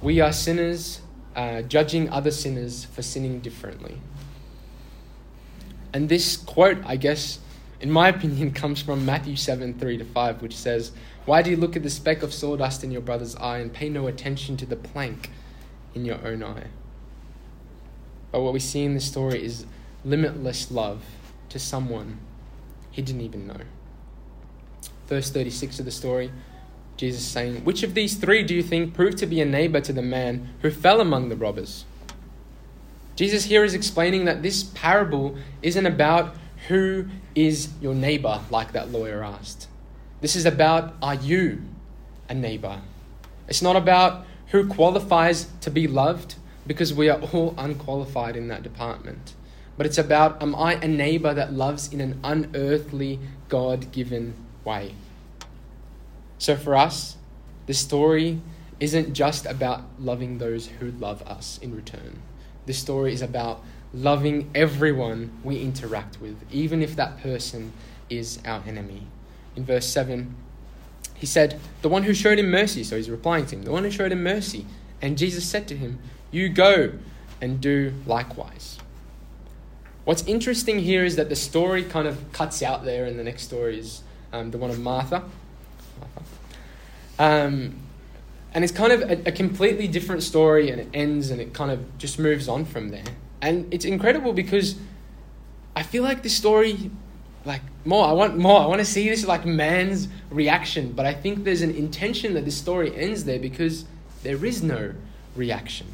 We 0.00 0.20
are 0.20 0.32
sinners 0.32 1.00
uh, 1.34 1.62
judging 1.62 2.08
other 2.10 2.30
sinners 2.30 2.84
for 2.84 3.02
sinning 3.02 3.40
differently. 3.40 3.96
And 5.92 6.08
this 6.08 6.36
quote, 6.36 6.78
I 6.86 6.94
guess, 6.94 7.40
in 7.84 7.90
my 7.90 8.08
opinion, 8.08 8.50
comes 8.62 8.80
from 8.80 9.04
Matthew 9.04 9.36
7 9.36 9.74
3 9.74 9.98
to 9.98 10.04
5, 10.06 10.40
which 10.40 10.56
says, 10.56 10.92
Why 11.26 11.42
do 11.42 11.50
you 11.50 11.56
look 11.58 11.76
at 11.76 11.82
the 11.82 11.90
speck 11.90 12.22
of 12.22 12.32
sawdust 12.32 12.82
in 12.82 12.90
your 12.90 13.02
brother's 13.02 13.36
eye 13.36 13.58
and 13.58 13.70
pay 13.70 13.90
no 13.90 14.06
attention 14.06 14.56
to 14.56 14.64
the 14.64 14.74
plank 14.74 15.28
in 15.94 16.06
your 16.06 16.18
own 16.26 16.42
eye? 16.42 16.68
But 18.32 18.40
what 18.40 18.54
we 18.54 18.58
see 18.58 18.84
in 18.84 18.94
this 18.94 19.04
story 19.04 19.44
is 19.44 19.66
limitless 20.02 20.70
love 20.70 21.04
to 21.50 21.58
someone 21.58 22.20
he 22.90 23.02
didn't 23.02 23.20
even 23.20 23.46
know. 23.46 23.60
Verse 25.06 25.30
36 25.30 25.78
of 25.78 25.84
the 25.84 25.90
story, 25.90 26.32
Jesus 26.96 27.22
saying, 27.22 27.64
Which 27.64 27.82
of 27.82 27.92
these 27.92 28.16
three 28.16 28.44
do 28.44 28.54
you 28.54 28.62
think 28.62 28.94
proved 28.94 29.18
to 29.18 29.26
be 29.26 29.42
a 29.42 29.44
neighbor 29.44 29.82
to 29.82 29.92
the 29.92 30.00
man 30.00 30.54
who 30.62 30.70
fell 30.70 31.02
among 31.02 31.28
the 31.28 31.36
robbers? 31.36 31.84
Jesus 33.14 33.44
here 33.44 33.62
is 33.62 33.74
explaining 33.74 34.24
that 34.24 34.42
this 34.42 34.62
parable 34.62 35.36
isn't 35.60 35.84
about 35.84 36.34
who 36.68 37.06
is 37.34 37.68
your 37.80 37.94
neighbor, 37.94 38.40
like 38.50 38.72
that 38.72 38.90
lawyer 38.90 39.22
asked. 39.22 39.68
This 40.20 40.36
is 40.36 40.46
about 40.46 40.94
are 41.02 41.14
you 41.14 41.62
a 42.28 42.34
neighbor? 42.34 42.80
It's 43.48 43.62
not 43.62 43.76
about 43.76 44.26
who 44.48 44.66
qualifies 44.66 45.48
to 45.60 45.70
be 45.70 45.86
loved, 45.86 46.36
because 46.66 46.94
we 46.94 47.08
are 47.08 47.20
all 47.32 47.54
unqualified 47.58 48.36
in 48.36 48.48
that 48.48 48.62
department 48.62 49.34
but 49.76 49.86
it's 49.86 49.98
about 49.98 50.40
am 50.42 50.54
I 50.54 50.74
a 50.74 50.88
neighbor 50.88 51.34
that 51.34 51.52
loves 51.52 51.92
in 51.92 52.00
an 52.00 52.20
unearthly, 52.22 53.18
God 53.48 53.90
given 53.92 54.34
way? 54.64 54.94
So 56.38 56.56
for 56.56 56.76
us, 56.76 57.16
the 57.66 57.74
story 57.74 58.40
isn't 58.78 59.14
just 59.14 59.46
about 59.46 59.82
loving 59.98 60.38
those 60.38 60.66
who 60.66 60.90
love 60.92 61.22
us 61.22 61.58
in 61.58 61.74
return. 61.74 62.22
This 62.66 62.78
story 62.78 63.12
is 63.12 63.22
about 63.22 63.62
loving 63.94 64.50
everyone 64.54 65.30
we 65.44 65.60
interact 65.60 66.20
with, 66.20 66.36
even 66.50 66.82
if 66.82 66.96
that 66.96 67.20
person 67.20 67.72
is 68.10 68.38
our 68.44 68.62
enemy. 68.66 69.06
In 69.56 69.64
verse 69.64 69.86
7, 69.86 70.34
he 71.14 71.26
said, 71.26 71.60
The 71.82 71.88
one 71.88 72.02
who 72.02 72.12
showed 72.12 72.38
him 72.38 72.50
mercy, 72.50 72.82
so 72.84 72.96
he's 72.96 73.08
replying 73.08 73.46
to 73.46 73.56
him, 73.56 73.62
the 73.62 73.70
one 73.70 73.84
who 73.84 73.90
showed 73.90 74.12
him 74.12 74.22
mercy. 74.22 74.66
And 75.00 75.16
Jesus 75.16 75.44
said 75.46 75.68
to 75.68 75.76
him, 75.76 75.98
You 76.30 76.48
go 76.48 76.92
and 77.40 77.60
do 77.60 77.94
likewise. 78.06 78.78
What's 80.04 80.24
interesting 80.26 80.80
here 80.80 81.04
is 81.04 81.16
that 81.16 81.28
the 81.28 81.36
story 81.36 81.82
kind 81.82 82.06
of 82.06 82.32
cuts 82.32 82.62
out 82.62 82.84
there, 82.84 83.04
and 83.06 83.18
the 83.18 83.24
next 83.24 83.44
story 83.44 83.78
is 83.78 84.02
um, 84.32 84.50
the 84.50 84.58
one 84.58 84.70
of 84.70 84.78
Martha. 84.78 85.24
Um, 87.18 87.76
and 88.52 88.64
it's 88.64 88.72
kind 88.72 88.92
of 88.92 89.02
a, 89.02 89.28
a, 89.28 89.32
completely 89.32 89.86
different 89.86 90.22
story, 90.22 90.70
and 90.70 90.80
it 90.80 90.88
ends, 90.92 91.30
and 91.30 91.40
it 91.40 91.54
kind 91.54 91.70
of 91.70 91.96
just 91.96 92.18
moves 92.18 92.48
on 92.48 92.64
from 92.64 92.90
there. 92.90 93.04
And 93.44 93.74
it's 93.74 93.84
incredible 93.84 94.32
because 94.32 94.74
I 95.76 95.82
feel 95.82 96.02
like 96.02 96.22
this 96.22 96.34
story, 96.34 96.90
like 97.44 97.60
more, 97.84 98.06
I 98.06 98.12
want 98.12 98.38
more. 98.38 98.58
I 98.58 98.64
want 98.64 98.78
to 98.78 98.86
see 98.86 99.06
this 99.10 99.26
like 99.26 99.44
man's 99.44 100.08
reaction, 100.30 100.92
but 100.92 101.04
I 101.04 101.12
think 101.12 101.44
there's 101.44 101.60
an 101.60 101.70
intention 101.72 102.32
that 102.34 102.46
this 102.46 102.56
story 102.56 102.96
ends 102.96 103.24
there 103.24 103.38
because 103.38 103.84
there 104.22 104.42
is 104.46 104.62
no 104.62 104.94
reaction. 105.36 105.88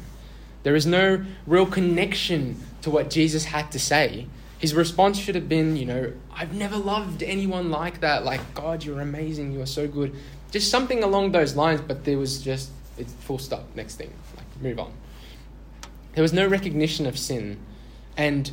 There 0.63 0.75
is 0.75 0.85
no 0.85 1.25
real 1.45 1.65
connection 1.65 2.55
to 2.83 2.89
what 2.89 3.09
Jesus 3.09 3.43
had 3.43 3.69
to 3.73 3.79
say. 3.79 4.27
His 4.57 4.73
response 4.73 5.19
should 5.19 5.35
have 5.35 5.49
been, 5.49 5.75
you 5.75 5.85
know, 5.85 6.13
I've 6.33 6.53
never 6.53 6.77
loved 6.77 7.21
anyone 7.21 7.69
like 7.69 7.99
that. 7.99 8.23
Like, 8.23 8.53
God, 8.53 8.85
you're 8.85 9.01
amazing. 9.01 9.51
You're 9.51 9.65
so 9.65 9.89
good. 9.89 10.15
Just 10.51 10.71
something 10.71 11.03
along 11.03 11.33
those 11.33 11.57
lines, 11.57 11.81
but 11.81 12.05
there 12.05 12.17
was 12.17 12.41
just, 12.41 12.69
it's 12.97 13.11
full 13.11 13.39
stop, 13.39 13.65
next 13.75 13.95
thing. 13.95 14.13
Like, 14.37 14.45
move 14.61 14.79
on. 14.79 14.93
There 16.13 16.21
was 16.21 16.33
no 16.33 16.47
recognition 16.47 17.05
of 17.05 17.17
sin. 17.17 17.59
And 18.17 18.51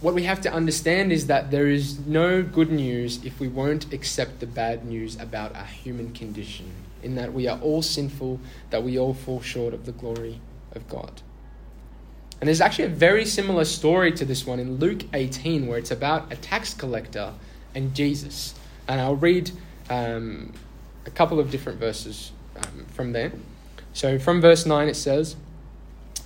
what 0.00 0.14
we 0.14 0.22
have 0.24 0.40
to 0.42 0.52
understand 0.52 1.12
is 1.12 1.26
that 1.26 1.50
there 1.50 1.68
is 1.68 1.98
no 2.06 2.42
good 2.42 2.70
news 2.70 3.24
if 3.24 3.38
we 3.38 3.48
won't 3.48 3.92
accept 3.92 4.40
the 4.40 4.46
bad 4.46 4.84
news 4.84 5.20
about 5.20 5.54
our 5.54 5.64
human 5.64 6.12
condition, 6.12 6.70
in 7.02 7.16
that 7.16 7.32
we 7.32 7.46
are 7.48 7.58
all 7.60 7.82
sinful, 7.82 8.40
that 8.70 8.82
we 8.82 8.98
all 8.98 9.14
fall 9.14 9.40
short 9.40 9.74
of 9.74 9.86
the 9.86 9.92
glory 9.92 10.40
of 10.72 10.88
God. 10.88 11.22
And 12.40 12.48
there's 12.48 12.62
actually 12.62 12.86
a 12.86 12.88
very 12.88 13.26
similar 13.26 13.66
story 13.66 14.12
to 14.12 14.24
this 14.24 14.46
one 14.46 14.58
in 14.58 14.76
Luke 14.76 15.02
18, 15.12 15.66
where 15.66 15.78
it's 15.78 15.90
about 15.90 16.32
a 16.32 16.36
tax 16.36 16.72
collector 16.72 17.34
and 17.74 17.94
Jesus. 17.94 18.54
And 18.88 19.00
I'll 19.00 19.16
read 19.16 19.50
um, 19.90 20.54
a 21.04 21.10
couple 21.10 21.38
of 21.38 21.50
different 21.50 21.78
verses 21.78 22.32
um, 22.56 22.86
from 22.94 23.12
there. 23.12 23.32
So 23.92 24.18
from 24.18 24.40
verse 24.40 24.64
9, 24.64 24.88
it 24.88 24.96
says, 24.96 25.36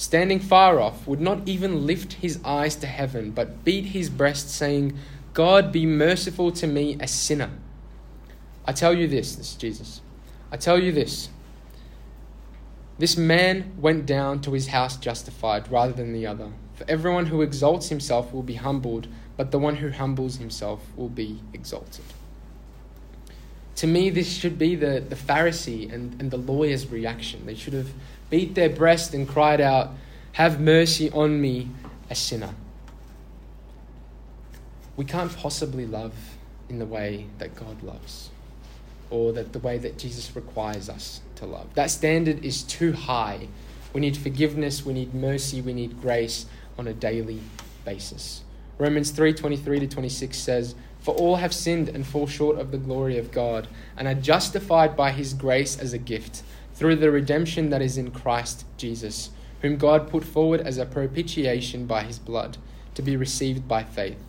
standing 0.00 0.40
far 0.40 0.80
off, 0.80 1.06
would 1.06 1.20
not 1.20 1.46
even 1.46 1.86
lift 1.86 2.14
his 2.14 2.40
eyes 2.42 2.74
to 2.74 2.86
heaven, 2.86 3.30
but 3.32 3.62
beat 3.64 3.84
his 3.84 4.08
breast, 4.08 4.48
saying, 4.48 4.96
God 5.34 5.70
be 5.70 5.84
merciful 5.84 6.50
to 6.52 6.66
me, 6.66 6.96
a 6.98 7.06
sinner. 7.06 7.50
I 8.64 8.72
tell 8.72 8.94
you 8.94 9.06
this, 9.06 9.36
this 9.36 9.50
is 9.50 9.56
Jesus. 9.56 10.00
I 10.50 10.56
tell 10.56 10.82
you 10.82 10.90
this. 10.90 11.28
This 12.98 13.18
man 13.18 13.74
went 13.78 14.06
down 14.06 14.40
to 14.40 14.52
his 14.52 14.68
house 14.68 14.96
justified 14.96 15.70
rather 15.70 15.92
than 15.92 16.14
the 16.14 16.26
other. 16.26 16.48
For 16.76 16.88
everyone 16.88 17.26
who 17.26 17.42
exalts 17.42 17.90
himself 17.90 18.32
will 18.32 18.42
be 18.42 18.54
humbled, 18.54 19.06
but 19.36 19.50
the 19.50 19.58
one 19.58 19.76
who 19.76 19.90
humbles 19.90 20.38
himself 20.38 20.80
will 20.96 21.10
be 21.10 21.42
exalted. 21.52 22.06
To 23.76 23.86
me, 23.86 24.08
this 24.08 24.32
should 24.32 24.58
be 24.58 24.76
the, 24.76 25.04
the 25.06 25.14
Pharisee 25.14 25.92
and, 25.92 26.18
and 26.18 26.30
the 26.30 26.38
lawyer's 26.38 26.86
reaction. 26.86 27.44
They 27.44 27.54
should 27.54 27.74
have 27.74 27.90
beat 28.30 28.54
their 28.54 28.70
breast 28.70 29.12
and 29.12 29.28
cried 29.28 29.60
out, 29.60 29.90
Have 30.32 30.60
mercy 30.60 31.10
on 31.10 31.40
me, 31.40 31.68
a 32.08 32.14
sinner. 32.14 32.54
We 34.96 35.04
can't 35.04 35.36
possibly 35.36 35.86
love 35.86 36.14
in 36.68 36.78
the 36.78 36.86
way 36.86 37.26
that 37.38 37.54
God 37.54 37.82
loves, 37.82 38.30
or 39.10 39.32
that 39.32 39.52
the 39.52 39.58
way 39.58 39.76
that 39.78 39.98
Jesus 39.98 40.34
requires 40.36 40.88
us 40.88 41.20
to 41.36 41.46
love. 41.46 41.74
That 41.74 41.90
standard 41.90 42.44
is 42.44 42.62
too 42.62 42.92
high. 42.92 43.48
We 43.92 44.00
need 44.00 44.16
forgiveness, 44.16 44.86
we 44.86 44.92
need 44.92 45.14
mercy, 45.14 45.60
we 45.60 45.72
need 45.72 46.00
grace 46.00 46.46
on 46.78 46.86
a 46.86 46.92
daily 46.92 47.40
basis. 47.84 48.42
Romans 48.78 49.10
3:23 49.10 49.80
to 49.80 49.86
26 49.86 50.38
says, 50.38 50.74
"For 51.00 51.14
all 51.14 51.36
have 51.36 51.52
sinned 51.52 51.88
and 51.88 52.06
fall 52.06 52.26
short 52.26 52.58
of 52.58 52.70
the 52.70 52.78
glory 52.78 53.18
of 53.18 53.32
God, 53.32 53.68
and 53.96 54.06
are 54.06 54.14
justified 54.14 54.96
by 54.96 55.10
his 55.10 55.34
grace 55.34 55.78
as 55.78 55.92
a 55.92 55.98
gift 55.98 56.42
through 56.80 56.96
the 56.96 57.10
redemption 57.10 57.68
that 57.68 57.82
is 57.82 57.98
in 57.98 58.10
Christ 58.10 58.64
Jesus, 58.78 59.28
whom 59.60 59.76
God 59.76 60.08
put 60.08 60.24
forward 60.24 60.62
as 60.62 60.78
a 60.78 60.86
propitiation 60.86 61.84
by 61.84 62.04
his 62.04 62.18
blood, 62.18 62.56
to 62.94 63.02
be 63.02 63.18
received 63.18 63.68
by 63.68 63.84
faith. 63.84 64.24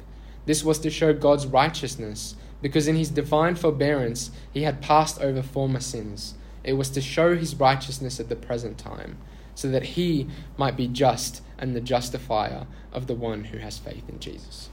This 0.46 0.62
was 0.62 0.78
to 0.80 0.90
show 0.90 1.14
God's 1.14 1.48
righteousness, 1.48 2.36
because 2.62 2.90
in 2.90 2.98
his 2.98 3.10
divine 3.10 3.56
forbearance 3.56 4.32
he 4.54 4.64
had 4.64 4.82
passed 4.82 5.22
over 5.22 5.42
former 5.42 5.80
sins. 5.80 6.34
It 6.62 6.74
was 6.74 6.90
to 6.90 7.00
show 7.00 7.38
his 7.38 7.56
righteousness 7.56 8.20
at 8.20 8.28
the 8.28 8.36
present 8.36 8.78
time, 8.78 9.18
so 9.56 9.70
that 9.70 9.84
he 9.84 10.28
might 10.58 10.76
be 10.76 10.90
just 10.90 11.42
and 11.58 11.74
the 11.74 11.80
justifier 11.80 12.68
of 12.92 13.08
the 13.08 13.16
one 13.16 13.46
who 13.46 13.60
has 13.60 13.78
faith 13.78 14.10
in 14.10 14.20
Jesus. 14.20 14.68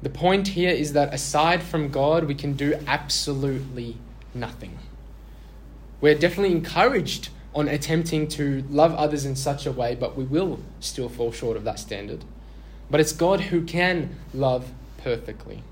The 0.00 0.08
point 0.08 0.48
here 0.48 0.72
is 0.72 0.94
that 0.94 1.12
aside 1.12 1.62
from 1.62 1.90
God, 1.90 2.24
we 2.24 2.34
can 2.34 2.54
do 2.54 2.74
absolutely 2.86 3.98
nothing. 4.32 4.78
We're 6.02 6.16
definitely 6.16 6.54
encouraged 6.54 7.30
on 7.54 7.68
attempting 7.68 8.28
to 8.28 8.64
love 8.68 8.92
others 8.94 9.24
in 9.24 9.36
such 9.36 9.66
a 9.66 9.72
way, 9.72 9.94
but 9.94 10.16
we 10.16 10.24
will 10.24 10.58
still 10.80 11.08
fall 11.08 11.32
short 11.32 11.56
of 11.56 11.64
that 11.64 11.78
standard. 11.78 12.24
But 12.90 13.00
it's 13.00 13.12
God 13.12 13.40
who 13.40 13.64
can 13.64 14.16
love 14.34 14.72
perfectly. 14.98 15.62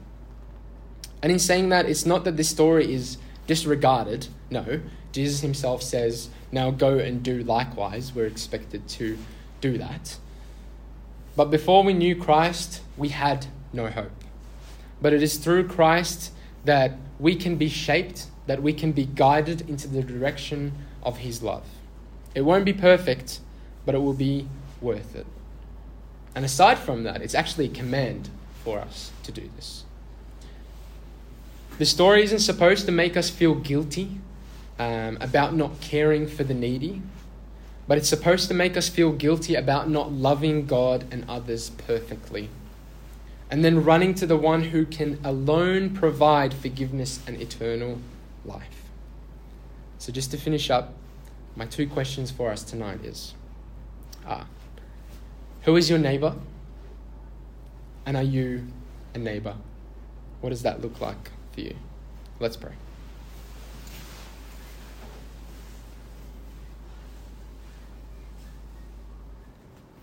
And 1.23 1.33
in 1.33 1.39
saying 1.39 1.71
that, 1.71 1.87
it's 1.87 2.07
not 2.07 2.25
that 2.25 2.37
this 2.37 2.49
story 2.49 2.95
is 2.95 3.19
disregarded. 3.47 4.29
No, 4.51 4.81
Jesus 5.13 5.41
himself 5.41 5.83
says, 5.83 6.31
now 6.53 6.71
go 6.71 6.99
and 6.99 7.23
do 7.23 7.43
likewise. 7.43 8.15
We're 8.15 8.27
expected 8.27 8.89
to 8.89 9.19
do 9.61 9.79
that. 9.79 10.17
But 11.35 11.47
before 11.47 11.83
we 11.83 11.93
knew 11.93 12.15
Christ, 12.15 12.83
we 12.97 13.09
had 13.09 13.47
no 13.73 13.89
hope. 13.89 14.13
But 15.03 15.13
it 15.13 15.23
is 15.23 15.39
through 15.39 15.67
Christ 15.69 16.33
that 16.65 16.99
we 17.19 17.35
can 17.35 17.57
be 17.57 17.69
shaped 17.69 18.27
that 18.47 18.63
we 18.63 18.73
can 18.73 18.93
be 18.93 19.07
guided 19.07 19.69
into 19.69 19.89
the 19.89 20.03
direction 20.03 20.73
of 21.03 21.19
His 21.19 21.43
love. 21.43 21.65
It 22.35 22.43
won't 22.43 22.65
be 22.65 22.73
perfect, 22.73 23.41
but 23.85 23.95
it 23.95 23.99
will 23.99 24.15
be 24.15 24.49
worth 24.81 25.15
it. 25.15 25.27
And 26.35 26.45
aside 26.45 26.79
from 26.79 27.03
that, 27.05 27.23
it's 27.23 27.35
actually 27.35 27.67
a 27.67 27.71
command 27.71 28.29
for 28.65 28.79
us 28.79 29.11
to 29.25 29.33
do 29.33 29.49
this. 29.57 29.85
The 31.79 31.87
story 31.87 32.23
isn't 32.23 32.41
supposed 32.41 32.87
to 32.87 32.93
make 32.93 33.17
us 33.17 33.31
feel 33.31 33.55
guilty 33.55 34.21
um, 34.79 35.19
about 35.21 35.55
not 35.55 35.81
caring 35.81 36.27
for 36.27 36.45
the 36.45 36.55
needy, 36.55 37.03
but 37.89 37.99
it's 37.99 38.09
supposed 38.09 38.49
to 38.49 38.55
make 38.55 38.77
us 38.77 38.89
feel 38.89 39.13
guilty 39.13 39.55
about 39.55 39.89
not 39.89 40.13
loving 40.13 40.67
God 40.67 41.05
and 41.11 41.25
others 41.29 41.71
perfectly. 41.71 42.49
And 43.51 43.65
then 43.65 43.83
running 43.83 44.15
to 44.15 44.27
the 44.27 44.37
one 44.37 44.65
who 44.65 44.87
can 44.87 45.19
alone 45.25 45.91
provide 45.95 46.55
forgiveness 46.55 47.21
and 47.27 47.41
eternal 47.41 47.99
life. 48.45 48.91
So, 49.99 50.13
just 50.13 50.31
to 50.31 50.37
finish 50.37 50.71
up, 50.71 50.95
my 51.57 51.67
two 51.67 51.87
questions 51.87 52.31
for 52.31 52.51
us 52.51 52.63
tonight 52.63 53.05
is 53.05 53.35
uh, 54.27 54.45
Who 55.63 55.77
is 55.77 55.91
your 55.91 55.99
neighbor? 55.99 56.35
And 58.07 58.17
are 58.17 58.23
you 58.23 58.67
a 59.15 59.19
neighbor? 59.19 59.57
What 60.41 60.51
does 60.51 60.63
that 60.63 60.81
look 60.81 61.01
like 61.01 61.31
for 61.53 61.61
you? 61.61 61.77
Let's 62.39 62.57
pray. 62.57 62.73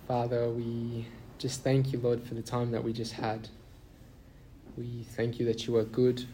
Father, 0.07 0.49
we 0.49 1.05
just 1.37 1.63
thank 1.63 1.91
you, 1.91 1.99
Lord, 1.99 2.23
for 2.23 2.33
the 2.33 2.41
time 2.41 2.71
that 2.71 2.83
we 2.83 2.93
just 2.93 3.13
had. 3.13 3.49
We 4.77 5.03
thank 5.15 5.39
you 5.39 5.45
that 5.47 5.67
you 5.67 5.75
are 5.75 5.83
good 5.83 6.25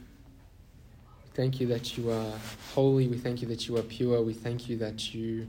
thank 1.34 1.60
you 1.60 1.68
that 1.68 1.98
you 1.98 2.12
are 2.12 2.34
holy. 2.74 3.08
We 3.08 3.18
thank 3.18 3.42
you 3.42 3.48
that 3.48 3.68
you 3.68 3.78
are 3.78 3.82
pure. 3.82 4.22
We 4.22 4.34
thank 4.34 4.70
you 4.70 4.78
that 4.78 5.14
you 5.14 5.48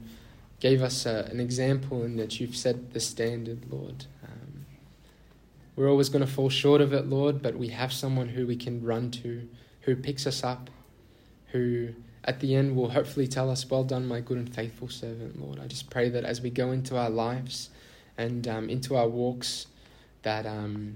gave 0.59 0.81
us 0.81 1.05
a, 1.05 1.27
an 1.31 1.39
example 1.39 2.03
and 2.03 2.17
that 2.19 2.39
you've 2.39 2.55
set 2.55 2.93
the 2.93 2.99
standard, 2.99 3.71
Lord. 3.71 4.05
Um, 4.23 4.65
we're 5.75 5.89
always 5.89 6.09
going 6.09 6.25
to 6.25 6.31
fall 6.31 6.49
short 6.49 6.81
of 6.81 6.93
it, 6.93 7.07
Lord, 7.07 7.41
but 7.41 7.55
we 7.55 7.69
have 7.69 7.93
someone 7.93 8.29
who 8.29 8.47
we 8.47 8.55
can 8.55 8.83
run 8.83 9.11
to, 9.11 9.47
who 9.81 9.95
picks 9.95 10.25
us 10.25 10.43
up, 10.43 10.69
who 11.51 11.89
at 12.23 12.39
the 12.39 12.55
end 12.55 12.75
will 12.75 12.89
hopefully 12.89 13.27
tell 13.27 13.51
us, 13.51 13.69
Well 13.69 13.83
done, 13.83 14.07
my 14.07 14.21
good 14.21 14.37
and 14.37 14.53
faithful 14.53 14.89
servant, 14.89 15.39
Lord. 15.39 15.59
I 15.59 15.67
just 15.67 15.89
pray 15.89 16.09
that 16.09 16.23
as 16.23 16.41
we 16.41 16.49
go 16.49 16.71
into 16.71 16.97
our 16.97 17.09
lives 17.09 17.69
and 18.17 18.47
um, 18.47 18.69
into 18.69 18.95
our 18.95 19.07
walks, 19.07 19.67
that. 20.23 20.45
Um, 20.45 20.95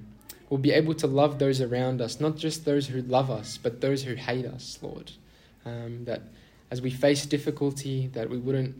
we'll 0.50 0.60
be 0.60 0.72
able 0.72 0.94
to 0.96 1.08
love 1.08 1.40
those 1.40 1.62
around 1.62 2.02
us, 2.02 2.20
not 2.20 2.36
just 2.36 2.66
those 2.66 2.88
who 2.88 3.02
love 3.02 3.30
us, 3.30 3.58
but 3.58 3.82
those 3.82 4.04
who 4.04 4.16
hate 4.16 4.46
us, 4.46 4.80
Lord. 4.82 5.12
Um, 5.66 6.06
that 6.06 6.22
as 6.72 6.82
we 6.82 6.90
face 6.90 7.26
difficulty, 7.26 8.08
that 8.14 8.30
we 8.30 8.38
wouldn't 8.38 8.76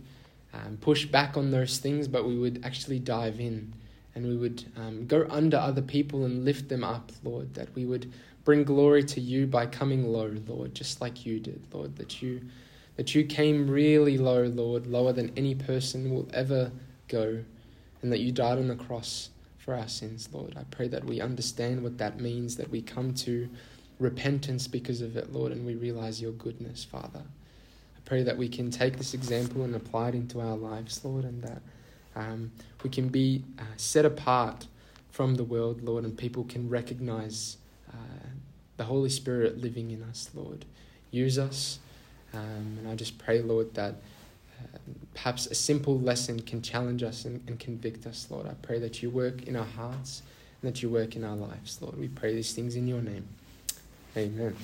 um, 0.54 0.78
push 0.82 1.06
back 1.06 1.38
on 1.38 1.52
those 1.52 1.78
things, 1.78 2.08
but 2.08 2.26
we 2.26 2.38
would 2.38 2.62
actually 2.66 3.00
dive 3.00 3.40
in 3.40 3.74
and 4.16 4.28
we 4.28 4.36
would 4.36 4.66
um, 4.76 5.06
go 5.06 5.28
under 5.30 5.58
other 5.58 5.82
people 5.82 6.26
and 6.26 6.44
lift 6.44 6.68
them 6.70 6.84
up, 6.84 7.12
Lord. 7.24 7.54
That 7.54 7.74
we 7.76 7.86
would 7.86 8.12
bring 8.44 8.64
glory 8.64 9.04
to 9.04 9.22
you 9.22 9.46
by 9.46 9.68
coming 9.68 10.12
low, 10.12 10.36
Lord, 10.48 10.74
just 10.74 11.00
like 11.00 11.26
you 11.26 11.40
did, 11.40 11.62
Lord. 11.72 11.96
That 11.98 12.22
you 12.22 12.42
that 12.96 13.14
you 13.16 13.24
came 13.24 13.70
really 13.70 14.18
low, 14.18 14.44
Lord, 14.44 14.88
lower 14.88 15.14
than 15.14 15.32
any 15.38 15.56
person 15.56 16.14
will 16.14 16.28
ever 16.34 16.72
go, 17.08 17.44
and 18.02 18.12
that 18.12 18.20
you 18.20 18.32
died 18.32 18.58
on 18.58 18.68
the 18.68 18.76
cross 18.76 19.30
for 19.70 19.76
our 19.76 19.88
sins, 19.88 20.28
Lord. 20.34 20.58
I 20.58 20.64
pray 20.72 20.88
that 20.88 21.06
we 21.06 21.22
understand 21.22 21.84
what 21.84 22.00
that 22.00 22.20
means, 22.20 22.56
that 22.56 22.72
we 22.72 22.82
come 22.82 23.14
to 23.14 23.48
repentance 24.00 24.68
because 24.68 25.00
of 25.00 25.16
it, 25.16 25.32
Lord, 25.32 25.52
and 25.52 25.64
we 25.64 25.76
realize 25.76 26.20
your 26.20 26.32
goodness, 26.32 26.84
Father. 26.84 27.22
I 27.22 28.00
pray 28.04 28.24
that 28.24 28.36
we 28.36 28.50
can 28.50 28.72
take 28.72 28.98
this 28.98 29.14
example 29.14 29.62
and 29.62 29.76
apply 29.76 30.10
it 30.10 30.16
into 30.16 30.42
our 30.42 30.56
lives, 30.56 31.06
Lord, 31.06 31.24
and 31.24 31.44
that 31.44 31.62
um, 32.16 32.52
we 32.82 32.90
can 32.90 33.10
be 33.10 33.44
uh, 33.60 33.64
set 33.78 34.06
apart 34.06 34.66
from 35.12 35.36
the 35.36 35.44
world, 35.44 35.84
Lord, 35.84 36.04
and 36.04 36.18
people 36.18 36.46
can 36.46 36.68
recognize 36.68 37.58
uh, 37.94 38.26
the 38.78 38.86
Holy 38.86 39.10
Spirit 39.10 39.60
living 39.60 39.92
in 39.92 40.02
us, 40.02 40.32
Lord. 40.34 40.66
Use 41.12 41.38
us. 41.38 41.78
Um, 42.34 42.78
and 42.80 42.88
I 42.88 42.96
just 42.96 43.20
pray, 43.20 43.44
Lord, 43.44 43.76
that 43.76 44.02
perhaps 45.14 45.48
a 45.48 45.56
simple 45.56 46.00
lesson 46.00 46.40
can 46.40 46.62
challenge 46.62 47.04
us 47.04 47.26
and, 47.26 47.42
and 47.48 47.60
convict 47.60 48.06
us, 48.06 48.28
Lord. 48.30 48.48
I 48.48 48.54
pray 48.62 48.80
that 48.80 49.04
you 49.04 49.10
work 49.10 49.44
in 49.48 49.56
our 49.56 49.66
hearts 49.66 50.22
and 50.62 50.72
that 50.72 50.82
you 50.82 50.90
work 50.90 51.16
in 51.16 51.24
our 51.24 51.36
lives, 51.36 51.82
Lord. 51.82 52.00
We 52.00 52.08
pray 52.08 52.34
these 52.34 52.54
things 52.54 52.76
in 52.76 52.88
your 52.88 53.02
name. 53.02 53.28
Amen. 54.16 54.56